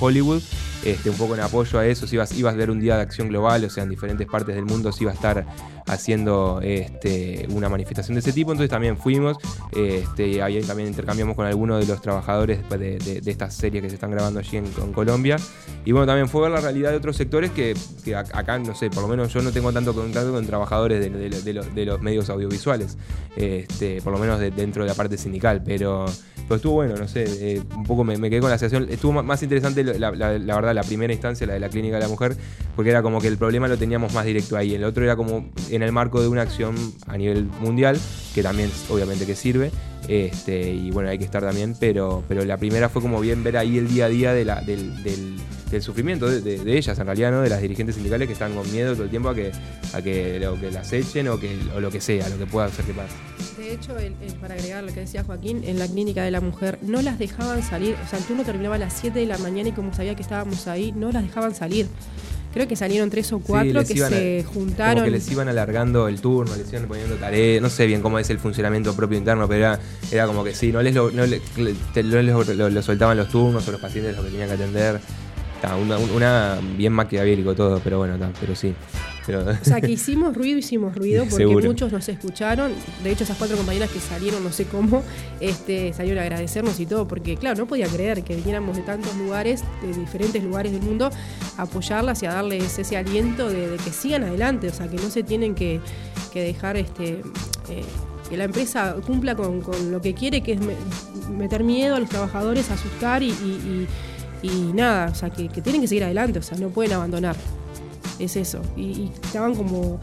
Hollywood, 0.00 0.42
este, 0.84 1.10
un 1.10 1.16
poco 1.16 1.36
en 1.36 1.40
apoyo 1.40 1.78
a 1.78 1.86
eso, 1.86 2.08
si 2.08 2.16
ibas, 2.16 2.36
ibas 2.36 2.54
a 2.54 2.56
ver 2.56 2.70
un 2.70 2.80
día 2.80 2.96
de 2.96 3.02
acción 3.02 3.28
global, 3.28 3.64
o 3.64 3.70
sea, 3.70 3.84
en 3.84 3.90
diferentes 3.90 4.26
partes 4.26 4.56
del 4.56 4.64
mundo 4.64 4.90
si 4.90 5.04
iba 5.04 5.12
a 5.12 5.14
estar 5.14 5.46
haciendo 5.86 6.60
este, 6.62 7.46
una 7.50 7.68
manifestación 7.68 8.14
de 8.14 8.20
ese 8.20 8.32
tipo, 8.32 8.50
entonces 8.52 8.70
también 8.70 8.96
fuimos, 8.96 9.38
este, 9.74 10.42
ahí 10.42 10.60
también 10.62 10.88
intercambiamos 10.88 11.36
con 11.36 11.46
algunos 11.46 11.80
de 11.80 11.86
los 11.86 12.02
trabajadores 12.02 12.68
de, 12.68 13.22
estas 13.26 13.54
series 13.54 13.82
que 13.82 13.88
se 13.88 13.94
están 13.94 14.10
grabando 14.10 14.40
allí 14.40 14.56
en, 14.56 14.66
Colombia, 14.92 15.36
y 15.84 15.92
bueno, 15.92 16.06
también 16.06 16.28
fue 16.28 16.42
ver 16.42 16.50
la 16.50 16.60
realidad 16.60 16.90
de 16.90 16.96
otros 16.96 17.16
sectores 17.16 17.50
que, 17.50 17.74
acá, 18.14 18.58
no 18.58 18.74
sé, 18.74 18.90
por 18.90 19.02
lo 19.02 19.08
menos 19.08 19.32
yo 19.32 19.42
no 19.42 19.52
tengo 19.52 19.72
tanto 19.72 19.94
contacto 19.94 20.32
con 20.32 20.46
trabajadores 20.46 21.00
de, 21.00 21.84
los, 21.86 22.02
medios 22.02 22.30
audiovisuales, 22.30 22.96
este, 23.36 24.00
por 24.02 24.12
lo 24.12 24.18
menos 24.18 24.40
dentro 24.40 24.82
de 24.82 24.88
la 24.88 24.94
parte 24.94 25.16
sindical, 25.18 25.62
pero, 25.64 26.06
pero 26.42 26.56
estuvo 26.56 26.74
bueno, 26.74 26.96
no 26.96 27.06
sé, 27.06 27.24
eh, 27.26 27.62
un 27.76 27.84
poco 27.84 28.04
me, 28.04 28.16
quedé 28.30 28.40
con 28.40 28.50
la 28.50 28.58
sensación, 28.58 28.88
estuvo 28.90 29.22
más 29.22 29.42
interesante 29.42 29.84
la, 29.84 30.10
verdad 30.10 30.74
la 30.74 30.82
primera 30.82 31.12
instancia, 31.12 31.46
la 31.46 31.54
de 31.54 31.60
la 31.60 31.68
clínica 31.68 31.96
de 31.96 32.02
la 32.02 32.08
mujer, 32.08 32.36
porque 32.74 32.90
era 32.90 33.02
como 33.02 33.20
que 33.20 33.28
el 33.28 33.38
problema 33.38 33.68
lo 33.68 33.76
teníamos 33.76 34.12
más 34.14 34.24
directo 34.24 34.56
ahí, 34.56 34.74
el 34.74 34.84
otro 34.84 35.04
era 35.04 35.16
como 35.16 35.50
en 35.76 35.82
el 35.82 35.92
marco 35.92 36.20
de 36.20 36.28
una 36.28 36.42
acción 36.42 36.74
a 37.06 37.16
nivel 37.16 37.44
mundial, 37.60 37.98
que 38.34 38.42
también 38.42 38.70
obviamente 38.88 39.26
que 39.26 39.34
sirve, 39.34 39.70
este, 40.08 40.72
y 40.72 40.90
bueno, 40.90 41.08
hay 41.08 41.18
que 41.18 41.24
estar 41.24 41.42
también, 41.42 41.74
pero, 41.78 42.22
pero 42.28 42.44
la 42.44 42.56
primera 42.56 42.88
fue 42.88 43.02
como 43.02 43.20
bien 43.20 43.42
ver 43.42 43.56
ahí 43.56 43.78
el 43.78 43.88
día 43.88 44.06
a 44.06 44.08
día 44.08 44.32
del, 44.32 44.48
del 45.70 45.82
sufrimiento 45.82 46.28
de, 46.28 46.76
ellas, 46.76 46.98
en 46.98 47.06
realidad. 47.06 47.42
De 47.42 47.48
las 47.48 47.60
dirigentes 47.60 47.96
sindicales 47.96 48.26
que 48.26 48.32
están 48.32 48.54
con 48.54 48.70
miedo 48.70 48.94
todo 48.94 49.04
el 49.04 49.10
tiempo 49.10 49.28
a 49.28 49.34
que, 49.34 49.52
a 49.92 50.02
que, 50.02 50.38
lo, 50.38 50.58
que 50.60 50.70
las 50.70 50.92
echen 50.92 51.28
o, 51.28 51.40
que, 51.40 51.58
o 51.74 51.80
lo 51.80 51.90
que 51.90 52.00
sea, 52.00 52.28
lo 52.28 52.38
que 52.38 52.46
pueda 52.46 52.66
hacer 52.66 52.84
que 52.84 52.94
pase. 52.94 53.14
De 53.58 53.74
hecho, 53.74 53.94
para 54.40 54.54
agregar 54.54 54.84
lo 54.84 54.92
que 54.92 55.00
decía 55.00 55.24
Joaquín, 55.24 55.62
en 55.64 55.78
la 55.78 55.88
clínica 55.88 56.22
de 56.22 56.30
la 56.30 56.40
mujer 56.40 56.78
no 56.82 57.02
las 57.02 57.18
dejaban 57.18 57.62
salir, 57.62 57.96
o 58.04 58.08
sea, 58.08 58.18
el 58.18 58.24
turno 58.24 58.44
terminaba 58.44 58.76
a 58.76 58.78
las 58.78 58.92
7 58.94 59.18
de 59.18 59.26
la 59.26 59.38
mañana 59.38 59.70
y 59.70 59.72
como 59.72 59.92
sabía 59.92 60.14
que 60.14 60.22
estábamos 60.22 60.66
ahí, 60.68 60.92
no 60.92 61.10
las 61.10 61.24
dejaban 61.24 61.54
salir. 61.54 61.88
Creo 62.56 62.66
que 62.66 62.74
salieron 62.74 63.10
tres 63.10 63.30
o 63.34 63.38
cuatro 63.38 63.84
que 63.84 63.98
se 63.98 64.42
juntaron. 64.44 64.94
Como 64.94 65.04
que 65.04 65.10
les 65.10 65.30
iban 65.30 65.46
alargando 65.46 66.08
el 66.08 66.22
turno, 66.22 66.56
les 66.56 66.72
iban 66.72 66.88
poniendo 66.88 67.16
tareas. 67.16 67.60
No 67.60 67.68
sé 67.68 67.84
bien 67.84 68.00
cómo 68.00 68.18
es 68.18 68.30
el 68.30 68.38
funcionamiento 68.38 68.96
propio 68.96 69.18
interno, 69.18 69.46
pero 69.46 69.76
era, 70.10 70.26
como 70.26 70.42
que 70.42 70.54
sí, 70.54 70.72
no 70.72 70.80
les 70.80 70.94
lo, 70.94 71.10
no 71.10 71.26
les, 71.26 71.42
soltaban 72.82 73.18
los 73.18 73.28
turnos 73.28 73.68
o 73.68 73.72
los 73.72 73.78
pacientes 73.78 74.16
lo 74.16 74.24
que 74.24 74.30
tenían 74.30 74.48
que 74.48 74.54
atender. 74.54 74.98
una, 75.82 75.98
una, 75.98 76.58
bien 76.78 76.94
maquiavélico 76.94 77.54
todo, 77.54 77.78
pero 77.84 77.98
bueno, 77.98 78.16
pero 78.40 78.54
sí. 78.54 78.74
O 79.34 79.64
sea, 79.64 79.80
que 79.80 79.90
hicimos 79.92 80.36
ruido, 80.36 80.58
hicimos 80.58 80.94
ruido, 80.94 81.26
porque 81.28 81.46
muchos 81.46 81.92
nos 81.92 82.08
escucharon. 82.08 82.72
De 83.02 83.10
hecho, 83.10 83.24
esas 83.24 83.36
cuatro 83.36 83.56
compañeras 83.56 83.90
que 83.90 83.98
salieron, 83.98 84.44
no 84.44 84.52
sé 84.52 84.66
cómo, 84.66 85.02
este, 85.40 85.92
salieron 85.92 86.20
a 86.20 86.22
agradecernos 86.22 86.78
y 86.78 86.86
todo, 86.86 87.08
porque 87.08 87.36
claro, 87.36 87.58
no 87.58 87.66
podía 87.66 87.88
creer 87.88 88.22
que 88.22 88.36
viniéramos 88.36 88.76
de 88.76 88.82
tantos 88.82 89.14
lugares, 89.16 89.64
de 89.82 89.92
diferentes 89.98 90.42
lugares 90.42 90.72
del 90.72 90.82
mundo, 90.82 91.10
a 91.56 91.62
apoyarlas 91.62 92.22
y 92.22 92.26
a 92.26 92.34
darles 92.34 92.78
ese 92.78 92.96
aliento 92.96 93.48
de, 93.48 93.76
que 93.82 93.90
sigan 93.90 94.24
adelante, 94.24 94.68
o 94.68 94.72
sea, 94.72 94.88
que 94.88 94.96
no 94.96 95.10
se 95.10 95.22
tienen 95.22 95.54
que, 95.54 95.80
dejar 96.34 96.76
este. 96.76 97.22
Eh, 97.70 97.82
que 98.28 98.36
la 98.36 98.44
empresa 98.44 98.96
cumpla 99.06 99.36
con, 99.36 99.62
lo 99.90 100.00
que 100.02 100.12
quiere, 100.12 100.42
que 100.42 100.52
es 100.52 100.60
meter 101.30 101.62
miedo 101.62 101.94
a 101.94 102.00
los 102.00 102.08
trabajadores, 102.08 102.70
asustar 102.70 103.22
y, 103.22 103.86
nada, 104.74 105.10
o 105.10 105.14
sea, 105.14 105.30
que, 105.30 105.48
que, 105.48 105.62
tienen 105.62 105.80
que 105.80 105.88
seguir 105.88 106.04
adelante, 106.04 106.40
o 106.40 106.42
sea, 106.42 106.58
no 106.58 106.68
pueden 106.68 106.92
abandonar 106.92 107.36
es 108.18 108.36
eso. 108.36 108.60
Y, 108.76 109.10
estaban 109.22 109.54
como 109.54 110.00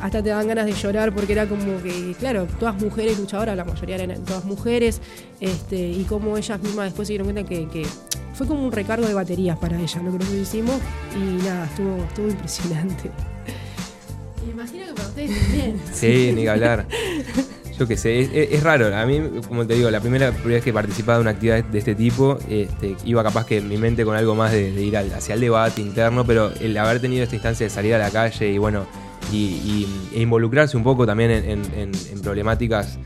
hasta 0.00 0.22
te 0.22 0.28
dan 0.28 0.46
ganas 0.46 0.66
de 0.66 0.72
llorar 0.72 1.14
porque 1.14 1.32
era 1.32 1.48
como 1.48 1.82
que, 1.82 2.14
claro, 2.18 2.46
todas 2.58 2.80
mujeres 2.80 3.18
luchadoras, 3.18 3.56
la 3.56 3.64
mayoría 3.64 3.96
eran 3.96 4.22
todas 4.24 4.44
mujeres, 4.44 5.00
este, 5.40 5.88
y 5.88 6.04
como 6.04 6.36
ellas 6.36 6.60
mismas 6.60 6.86
después 6.86 7.08
se 7.08 7.12
dieron 7.12 7.32
cuenta 7.32 7.48
que, 7.48 7.86
fue 8.34 8.46
como 8.46 8.66
un 8.66 8.72
recargo 8.72 9.06
de 9.06 9.14
baterías 9.14 9.56
para 9.56 9.78
ellas 9.78 9.96
lo 9.96 10.12
que 10.12 10.18
nosotros 10.18 10.34
hicimos 10.34 10.78
y 11.16 11.42
nada, 11.42 11.64
estuvo, 11.64 11.96
estuvo 11.96 12.28
impresionante. 12.28 13.10
Me 14.44 14.52
imagino 14.52 14.86
que 14.86 14.92
para 14.92 15.08
ustedes 15.08 15.40
también. 15.40 15.80
Sí, 15.90 16.32
ni 16.34 16.42
que 16.42 16.50
hablar. 16.50 16.86
Yo 17.78 17.86
qué 17.86 17.96
sé, 17.96 18.54
es, 18.54 18.62
raro. 18.62 18.94
A 18.96 19.04
mí, 19.04 19.20
como 19.46 19.66
te 19.66 19.74
digo, 19.74 19.90
la 19.90 20.00
primera, 20.00 20.30
vez 20.30 20.64
que 20.64 20.72
participaba 20.72 21.18
de 21.18 21.22
una 21.22 21.30
actividad 21.32 21.62
de 21.62 21.78
este 21.78 21.94
tipo, 21.94 22.38
este, 22.48 22.96
iba 23.04 23.22
capaz 23.22 23.44
que 23.44 23.60
mi 23.60 23.76
mente 23.76 24.04
con 24.04 24.16
algo 24.16 24.34
más 24.34 24.52
de, 24.52 24.70
ir 24.70 24.96
hacia 24.96 25.34
el 25.34 25.40
debate 25.40 25.82
interno, 25.82 26.24
pero 26.24 26.50
el 26.60 26.76
haber 26.78 27.00
tenido 27.00 27.24
esta 27.24 27.34
instancia 27.34 27.66
de 27.66 27.70
salir 27.70 27.94
a 27.94 27.98
la 27.98 28.10
calle 28.10 28.50
y 28.50 28.56
bueno, 28.56 28.86
y, 29.30 29.86
e 30.14 30.22
involucrarse 30.22 30.76
un 30.76 30.84
poco 30.84 31.04
también 31.04 31.30
en 31.30 32.22
problemáticas 32.22 32.98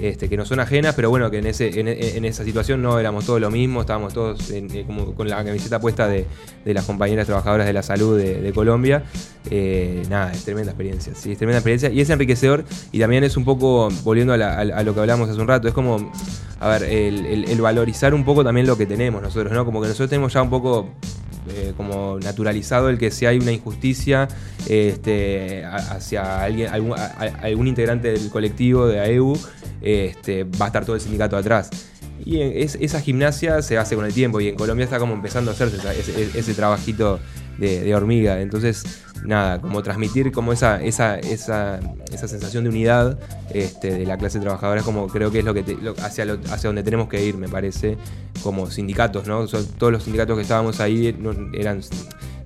este, 0.00 0.28
que 0.28 0.36
no 0.36 0.44
son 0.44 0.60
ajenas, 0.60 0.94
pero 0.94 1.10
bueno, 1.10 1.30
que 1.30 1.38
en, 1.38 2.24
esa 2.24 2.44
situación 2.44 2.82
no 2.82 2.98
éramos 2.98 3.26
todos 3.26 3.40
lo 3.40 3.50
mismo, 3.50 3.80
estábamos 3.80 4.14
todos 4.14 4.50
eh, 4.50 4.86
con 5.16 5.28
la 5.28 5.44
camiseta 5.44 5.80
puesta 5.80 6.06
de, 6.08 6.26
las 6.64 6.84
compañeras 6.84 7.26
trabajadoras 7.26 7.66
de 7.66 7.72
la 7.72 7.82
salud 7.82 8.18
de, 8.18 8.52
Colombia. 8.52 9.04
Eh, 9.50 10.02
nada, 10.08 10.32
es 10.32 10.44
tremenda 10.44 10.72
experiencia, 10.72 11.14
sí, 11.14 11.32
es 11.32 11.38
tremenda 11.38 11.58
experiencia 11.58 11.90
y 11.90 12.00
es 12.00 12.10
enriquecedor 12.10 12.64
y 12.92 12.98
también 12.98 13.24
es 13.24 13.36
un 13.36 13.44
poco, 13.44 13.88
volviendo 14.04 14.34
a, 14.34 14.82
lo 14.82 14.94
que 14.94 15.00
hablamos 15.00 15.28
hace 15.28 15.40
un 15.40 15.48
rato, 15.48 15.68
es 15.68 15.74
como, 15.74 16.12
a 16.60 16.68
ver, 16.68 16.84
el, 16.84 17.60
valorizar 17.60 18.14
un 18.14 18.24
poco 18.24 18.44
también 18.44 18.66
lo 18.66 18.76
que 18.76 18.86
tenemos 18.86 19.22
nosotros, 19.22 19.52
¿no? 19.52 19.64
Como 19.64 19.80
que 19.80 19.88
nosotros 19.88 20.10
tenemos 20.10 20.32
ya 20.32 20.42
un 20.42 20.50
poco 20.50 20.88
eh, 21.50 21.72
como 21.76 22.18
naturalizado 22.20 22.90
el 22.90 22.98
que 22.98 23.10
si 23.10 23.24
hay 23.24 23.38
una 23.38 23.52
injusticia 23.52 24.28
este, 24.68 25.64
hacia 25.64 26.44
algún 26.44 27.66
integrante 27.66 28.12
del 28.12 28.28
colectivo 28.28 28.86
de 28.86 29.00
AEU, 29.00 29.34
este, 29.82 30.44
va 30.44 30.66
a 30.66 30.68
estar 30.68 30.84
todo 30.84 30.96
el 30.96 31.02
sindicato 31.02 31.36
atrás. 31.36 31.70
Y 32.24 32.40
esa 32.40 33.00
gimnasia 33.00 33.62
se 33.62 33.78
hace 33.78 33.94
con 33.94 34.04
el 34.04 34.12
tiempo 34.12 34.40
y 34.40 34.48
en 34.48 34.56
Colombia 34.56 34.84
está 34.84 34.98
como 34.98 35.14
empezando 35.14 35.50
a 35.50 35.54
hacerse 35.54 35.78
ese, 36.34 36.54
trabajito 36.54 37.20
de, 37.58 37.94
hormiga. 37.94 38.40
Entonces, 38.40 39.02
nada, 39.24 39.60
como 39.60 39.82
transmitir 39.82 40.32
como 40.32 40.52
esa, 40.52 40.82
esa, 40.82 41.18
esa, 41.18 41.78
esa 42.12 42.28
sensación 42.28 42.64
de 42.64 42.70
unidad 42.70 43.18
este, 43.50 43.94
de 43.94 44.04
la 44.04 44.18
clase 44.18 44.40
trabajadora 44.40 44.80
es 44.80 44.84
como 44.84 45.06
creo 45.06 45.30
que 45.30 45.38
es 45.38 45.44
lo 45.44 45.54
que 45.54 45.60
hacia, 46.02 46.24
hacia 46.50 46.68
donde 46.68 46.82
tenemos 46.82 47.08
que 47.08 47.24
ir, 47.24 47.36
me 47.36 47.48
parece, 47.48 47.96
como 48.42 48.68
sindicatos, 48.68 49.26
¿no? 49.26 49.46
todos 49.46 49.92
los 49.92 50.02
sindicatos 50.02 50.36
que 50.36 50.42
estábamos 50.42 50.80
ahí 50.80 51.16
eran 51.54 51.82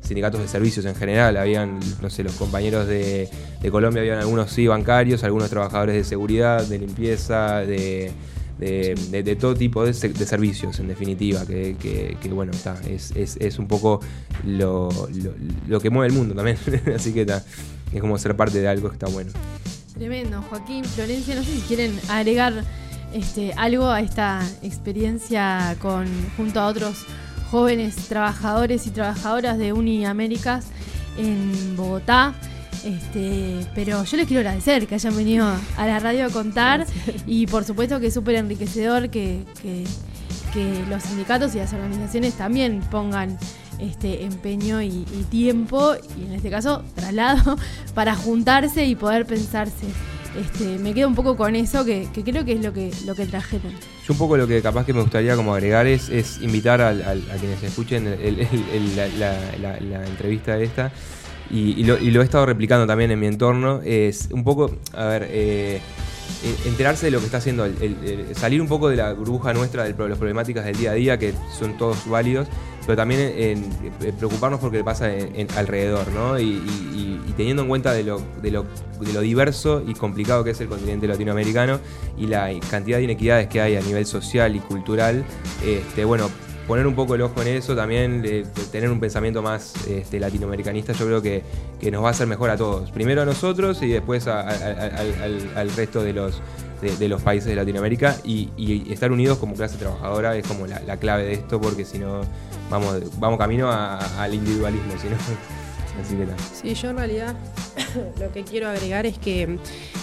sindicatos 0.02 0.40
de 0.40 0.48
servicios 0.48 0.84
en 0.84 0.94
general. 0.94 1.36
Habían, 1.36 1.78
no 2.00 2.10
sé, 2.10 2.22
los 2.22 2.34
compañeros 2.34 2.86
de, 2.86 3.28
Colombia, 3.70 4.02
habían 4.02 4.18
algunos 4.18 4.50
sí 4.50 4.66
bancarios, 4.66 5.24
algunos 5.24 5.48
trabajadores 5.48 5.94
de 5.94 6.04
seguridad, 6.04 6.64
de 6.66 6.78
limpieza, 6.78 7.60
de, 7.60 8.12
de, 8.58 9.36
todo 9.36 9.54
tipo 9.54 9.84
de, 9.84 9.94
servicios, 9.94 10.78
en 10.80 10.88
definitiva, 10.88 11.44
que, 11.46 12.16
bueno, 12.32 12.52
está, 12.52 12.76
es, 12.86 13.58
un 13.58 13.68
poco 13.68 14.00
lo, 14.44 14.90
que 15.80 15.90
mueve 15.90 16.12
el 16.12 16.18
mundo 16.18 16.34
también. 16.34 16.58
Así 16.94 17.12
que 17.12 17.26
es 17.92 18.00
como 18.00 18.18
ser 18.18 18.36
parte 18.36 18.60
de 18.60 18.68
algo 18.68 18.88
que 18.88 18.94
está 18.94 19.08
bueno. 19.08 19.30
Tremendo, 19.94 20.42
Joaquín, 20.48 20.84
Florencia, 20.84 21.34
no 21.34 21.44
sé 21.44 21.52
si 21.52 21.60
quieren 21.60 21.98
agregar 22.08 22.64
este, 23.12 23.52
algo 23.54 23.88
a 23.88 24.00
esta 24.00 24.40
experiencia 24.62 25.76
con 25.80 26.06
junto 26.36 26.60
a 26.60 26.66
otros 26.66 27.06
jóvenes 27.52 28.08
trabajadores 28.08 28.86
y 28.86 28.90
trabajadoras 28.90 29.58
de 29.58 29.74
Uniaméricas 29.74 30.68
en 31.18 31.76
Bogotá. 31.76 32.32
Este, 32.82 33.60
pero 33.74 34.02
yo 34.04 34.16
les 34.16 34.26
quiero 34.26 34.40
agradecer 34.40 34.86
que 34.86 34.94
hayan 34.94 35.14
venido 35.14 35.46
a 35.76 35.86
la 35.86 36.00
radio 36.00 36.24
a 36.24 36.30
contar 36.30 36.86
y 37.26 37.46
por 37.46 37.64
supuesto 37.64 38.00
que 38.00 38.06
es 38.06 38.14
súper 38.14 38.36
enriquecedor 38.36 39.10
que, 39.10 39.44
los 40.88 41.02
sindicatos 41.02 41.54
y 41.54 41.58
las 41.58 41.72
organizaciones 41.74 42.34
también 42.34 42.80
pongan 42.90 43.38
este 43.78 44.24
empeño 44.24 44.80
y, 44.82 45.04
tiempo 45.30 45.94
y 46.18 46.24
en 46.24 46.32
este 46.32 46.50
caso 46.50 46.82
traslado 46.94 47.56
para 47.94 48.14
juntarse 48.14 48.86
y 48.86 48.94
poder 48.94 49.26
pensarse. 49.26 49.86
Este, 50.36 50.78
me 50.78 50.94
quedo 50.94 51.08
un 51.08 51.14
poco 51.14 51.36
con 51.36 51.54
eso 51.54 51.84
que, 51.84 52.08
creo 52.24 52.44
que 52.44 52.52
es 52.52 52.64
lo 52.64 52.72
que, 52.72 52.90
lo 53.06 53.14
que 53.14 53.26
trajeron. 53.26 53.72
Yo 53.72 54.12
un 54.12 54.18
poco 54.18 54.36
lo 54.36 54.46
que 54.46 54.62
capaz 54.62 54.86
que 54.86 54.94
me 54.94 55.02
gustaría 55.02 55.36
como 55.36 55.54
agregar 55.54 55.86
es, 55.86 56.08
invitar 56.40 56.80
a 56.80 56.94
quienes 57.38 57.62
escuchen 57.62 58.04
la, 58.96 60.06
entrevista 60.06 60.58
esta 60.58 60.90
y, 61.50 61.84
lo, 61.84 61.96
he 61.96 62.24
estado 62.24 62.46
replicando 62.46 62.86
también 62.86 63.10
en 63.10 63.20
mi 63.20 63.26
entorno, 63.26 63.82
es 63.84 64.28
un 64.32 64.42
poco, 64.42 64.74
a 64.94 65.04
ver, 65.04 65.28
eh, 65.30 65.80
enterarse 66.64 67.06
de 67.06 67.12
lo 67.12 67.18
que 67.18 67.26
está 67.26 67.38
haciendo, 67.38 67.66
salir 68.34 68.60
un 68.60 68.68
poco 68.68 68.88
de 68.88 68.96
la 68.96 69.12
burbuja 69.12 69.52
nuestra 69.52 69.84
de 69.84 70.08
las 70.08 70.18
problemáticas 70.18 70.64
del 70.64 70.76
día 70.76 70.90
a 70.92 70.94
día, 70.94 71.18
que 71.18 71.34
son 71.58 71.76
todos 71.76 72.08
válidos, 72.08 72.48
pero 72.86 72.96
también 72.96 73.32
en, 73.36 73.70
preocuparnos 74.18 74.60
por 74.60 74.72
lo 74.72 74.78
que 74.78 74.84
pasa 74.84 75.10
alrededor, 75.56 76.08
¿no? 76.12 76.38
Y, 76.38 76.60
teniendo 77.36 77.62
en 77.62 77.68
cuenta 77.68 77.94
de 77.94 78.04
lo, 78.04 78.20
de, 78.42 78.50
lo, 78.50 78.66
de 79.00 79.12
lo 79.14 79.20
diverso 79.22 79.82
y 79.86 79.94
complicado 79.94 80.44
que 80.44 80.50
es 80.50 80.60
el 80.60 80.68
continente 80.68 81.08
latinoamericano 81.08 81.80
y 82.18 82.26
la 82.26 82.50
cantidad 82.70 82.98
de 82.98 83.04
inequidades 83.04 83.48
que 83.48 83.62
hay 83.62 83.76
a 83.76 83.80
nivel 83.80 84.04
social 84.04 84.54
y 84.54 84.60
cultural, 84.60 85.24
este, 85.64 86.04
bueno, 86.04 86.28
poner 86.66 86.86
un 86.86 86.94
poco 86.94 87.14
el 87.14 87.22
ojo 87.22 87.42
en 87.42 87.48
eso, 87.48 87.74
también 87.74 88.22
tener 88.70 88.90
un 88.90 89.00
pensamiento 89.00 89.42
más 89.42 89.74
este, 89.86 90.20
latinoamericanista, 90.20 90.92
yo 90.92 91.06
creo 91.06 91.22
que, 91.22 91.42
nos 91.90 92.02
va 92.02 92.08
a 92.08 92.10
hacer 92.12 92.26
mejor 92.26 92.50
a 92.50 92.56
todos. 92.56 92.90
Primero 92.90 93.22
a 93.22 93.24
nosotros 93.24 93.82
y 93.82 93.88
después 93.88 94.26
al, 94.26 95.70
resto 95.76 96.02
de 96.02 96.12
los, 96.12 96.40
de, 96.80 97.08
los 97.08 97.22
países 97.22 97.48
de 97.48 97.56
Latinoamérica 97.56 98.16
y, 98.24 98.92
estar 98.92 99.10
unidos 99.10 99.38
como 99.38 99.54
clase 99.54 99.76
trabajadora 99.76 100.36
es 100.36 100.46
como 100.46 100.66
la, 100.66 100.96
clave 100.96 101.24
de 101.24 101.32
esto, 101.34 101.60
porque 101.60 101.84
si 101.84 101.98
no, 101.98 102.22
vamos, 102.70 103.02
vamos 103.18 103.38
camino 103.38 103.70
al 103.70 104.34
individualismo, 104.34 104.92
si 105.00 105.08
Así 106.00 106.16
que 106.16 106.26
Sí, 106.54 106.74
yo 106.74 106.90
en 106.90 106.96
realidad 106.96 107.36
lo 108.20 108.32
que 108.32 108.44
quiero 108.44 108.68
agregar 108.68 109.04
es 109.04 109.18
que, 109.18 109.58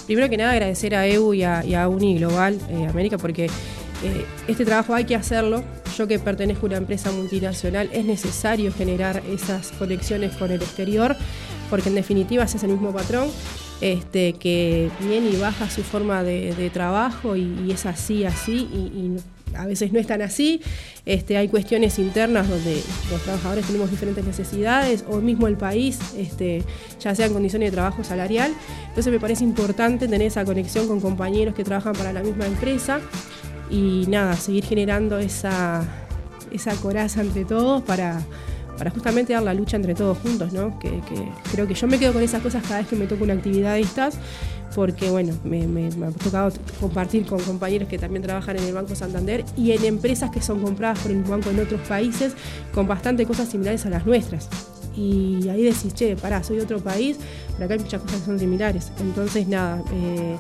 primero 0.06 0.30
que 0.30 0.38
nada, 0.38 0.52
agradecer 0.52 0.94
a 0.94 1.08
EU 1.08 1.34
y 1.34 1.44
a, 1.44 1.88
Uni 1.88 2.18
Global 2.18 2.60
eh, 2.70 2.86
América, 2.88 3.18
porque 3.18 3.46
eh, 3.46 4.26
este 4.48 4.66
trabajo 4.66 4.94
hay 4.94 5.06
que 5.06 5.16
hacerlo, 5.16 5.64
yo 5.98 6.08
que 6.08 6.20
pertenezco 6.20 6.66
a 6.66 6.70
una 6.70 6.78
empresa 6.78 7.12
multinacional, 7.12 7.90
es 7.94 8.06
necesario 8.06 8.72
generar 8.74 9.22
esas 9.30 9.72
conexiones 9.72 10.36
con 10.36 10.52
el 10.52 10.62
exterior, 10.62 11.16
porque 11.70 11.90
en 11.90 11.96
definitiva 11.96 12.44
es 12.44 12.64
el 12.64 12.72
mismo 12.72 12.94
patrón. 12.94 13.30
Este, 13.82 14.34
que 14.34 14.92
viene 15.00 15.30
y 15.30 15.38
baja 15.38 15.70
su 15.70 15.84
forma 15.84 16.22
de, 16.22 16.70
trabajo 16.74 17.38
y, 17.38 17.72
es 17.72 17.86
así, 17.86 18.26
así, 18.26 18.68
y, 18.74 19.16
a 19.56 19.66
veces 19.66 19.94
no 19.94 20.00
es 20.00 20.08
tan 20.08 20.22
así. 20.22 20.62
Este, 21.06 21.38
hay 21.38 21.48
cuestiones 21.48 21.98
internas 21.98 22.50
donde 22.50 22.82
los 23.10 23.22
trabajadores 23.22 23.66
tenemos 23.66 23.90
diferentes 23.90 24.26
necesidades, 24.26 25.06
o 25.08 25.18
mismo 25.18 25.48
el 25.48 25.56
país, 25.56 25.98
este, 26.18 26.64
ya 27.00 27.16
sea 27.16 27.28
en 27.28 27.34
condiciones 27.34 27.72
de 27.72 27.72
trabajo 27.72 28.04
salarial. 28.04 28.52
Entonces 28.90 29.12
me 29.14 29.20
parece 29.20 29.46
importante 29.46 30.08
tener 30.08 30.28
esa 30.28 30.44
conexión 30.44 30.88
con 30.88 31.00
compañeros 31.00 31.56
que 31.56 31.64
trabajan 31.64 31.94
para 31.94 32.12
la 32.12 32.22
misma 32.22 32.46
empresa 32.46 33.00
y 33.70 34.06
nada, 34.08 34.36
seguir 34.36 34.66
generando 34.66 35.20
esa, 35.20 35.84
esa 36.52 36.76
coraza 36.76 37.22
entre 37.22 37.46
todos 37.46 37.82
para, 37.84 38.22
para 38.78 38.92
justamente 38.92 39.34
dar 39.34 39.44
la 39.44 39.54
lucha 39.54 39.78
entre 39.78 39.94
todos 39.94 40.18
juntos, 40.18 40.54
¿no? 40.54 40.80
Que, 40.80 41.02
creo 41.52 41.68
que 41.68 41.74
yo 41.74 41.88
me 41.88 42.00
quedo 42.00 42.14
con 42.14 42.24
esas 42.24 42.42
cosas 42.42 42.64
cada 42.64 42.80
vez 42.80 42.88
que 42.88 42.96
me 42.96 43.06
toco 43.06 43.24
una 43.24 43.34
actividad 43.34 43.74
de 43.74 43.82
estas, 43.82 44.18
porque 44.74 45.10
bueno, 45.10 45.34
me, 45.44 45.88
ha 45.88 46.12
tocado 46.12 46.52
compartir 46.80 47.26
con 47.26 47.40
compañeros 47.42 47.88
que 47.88 47.98
también 47.98 48.24
trabajan 48.24 48.58
en 48.58 48.64
el 48.64 48.74
Banco 48.74 48.96
Santander 48.96 49.44
y 49.58 49.72
en 49.72 49.84
empresas 49.86 50.32
que 50.32 50.42
son 50.42 50.62
compradas 50.62 51.00
por 51.00 51.12
el 51.12 51.24
banco 51.24 51.50
en 51.50 51.60
otros 51.60 51.82
países 51.82 52.34
con 52.74 52.88
bastante 52.88 53.26
cosas 53.26 53.50
similares 53.50 53.86
a 53.86 53.90
las 53.90 54.06
nuestras. 54.06 54.48
Y 54.96 55.48
ahí 55.50 55.64
decís, 55.64 55.94
che, 55.94 56.16
pará, 56.16 56.44
soy 56.44 56.58
de 56.58 56.64
otro 56.64 56.80
país, 56.80 57.18
pero 57.54 57.66
acá 57.66 57.76
hay 57.76 57.80
muchas 57.80 58.02
cosas 58.02 58.20
que 58.20 58.26
son 58.26 58.40
similares. 58.40 58.92
Entonces, 59.00 59.48
nada, 59.48 59.82
eh, 59.94 60.38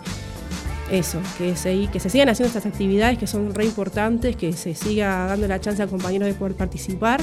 eso, 0.91 1.19
que 1.37 1.55
se, 1.55 1.87
que 1.91 1.99
se 1.99 2.09
sigan 2.09 2.29
haciendo 2.29 2.47
estas 2.47 2.65
actividades 2.65 3.17
que 3.17 3.27
son 3.27 3.53
re 3.53 3.65
importantes, 3.65 4.35
que 4.35 4.53
se 4.53 4.75
siga 4.75 5.25
dando 5.27 5.47
la 5.47 5.59
chance 5.61 5.81
a 5.81 5.87
compañeros 5.87 6.27
de 6.27 6.33
poder 6.33 6.55
participar 6.55 7.21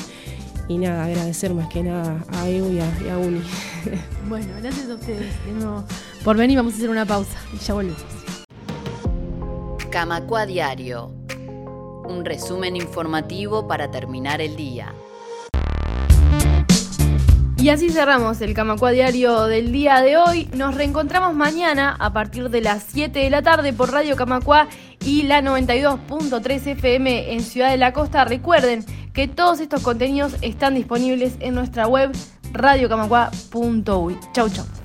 y 0.68 0.79
nada, 0.79 1.05
agradecer 1.05 1.55
más 1.55 1.68
que 1.68 1.83
nada 1.83 2.24
a 2.29 2.48
Evo 2.48 2.70
y 2.70 2.81
a, 2.81 3.18
Uni. 3.18 3.42
Bueno, 4.29 4.48
gracias 4.61 4.90
a 4.90 4.94
ustedes 4.94 5.33
por 6.24 6.37
venir. 6.37 6.57
Vamos 6.57 6.74
a 6.74 6.76
hacer 6.76 6.90
una 6.90 7.07
pausa 7.07 7.38
y 7.55 7.59
ya 7.59 7.74
volvemos. 7.74 8.02
Camacua 9.90 10.46
Diario. 10.46 11.12
Un 12.09 12.24
resumen 12.24 12.76
informativo 12.76 13.68
para 13.68 13.90
terminar 13.90 14.40
el 14.40 14.57
día. 14.57 14.92
Y 17.66 17.70
así 17.70 17.90
cerramos 17.90 18.40
el 18.42 18.55
Camacua 18.55 18.92
Diario 18.92 19.46
del 19.46 19.72
día 19.72 20.00
de 20.00 20.16
hoy. 20.16 20.48
Nos 20.55 20.76
reencontramos 20.76 21.35
mañana 21.35 21.96
a 21.98 22.12
partir 22.12 22.48
de 22.48 22.61
las 22.61 22.85
7 22.92 23.18
de 23.18 23.29
la 23.29 23.42
tarde 23.42 23.72
por 23.72 23.90
Radio 23.90 24.14
Camacua 24.14 24.68
y 25.05 25.24
la 25.24 25.42
92.3 25.42 26.64
FM 26.64 27.33
en 27.33 27.40
Ciudad 27.40 27.72
de 27.72 27.76
la 27.76 27.92
Costa. 27.92 28.24
Recuerden 28.24 28.85
que 29.12 29.26
todos 29.26 29.59
estos 29.59 29.83
contenidos 29.83 30.37
están 30.42 30.76
disponibles 30.76 31.33
en 31.40 31.57
nuestra 31.57 31.88
web 31.88 32.12
radiocamacua.uy. 32.52 34.16
Chau, 34.33 34.48
chau. 34.48 34.76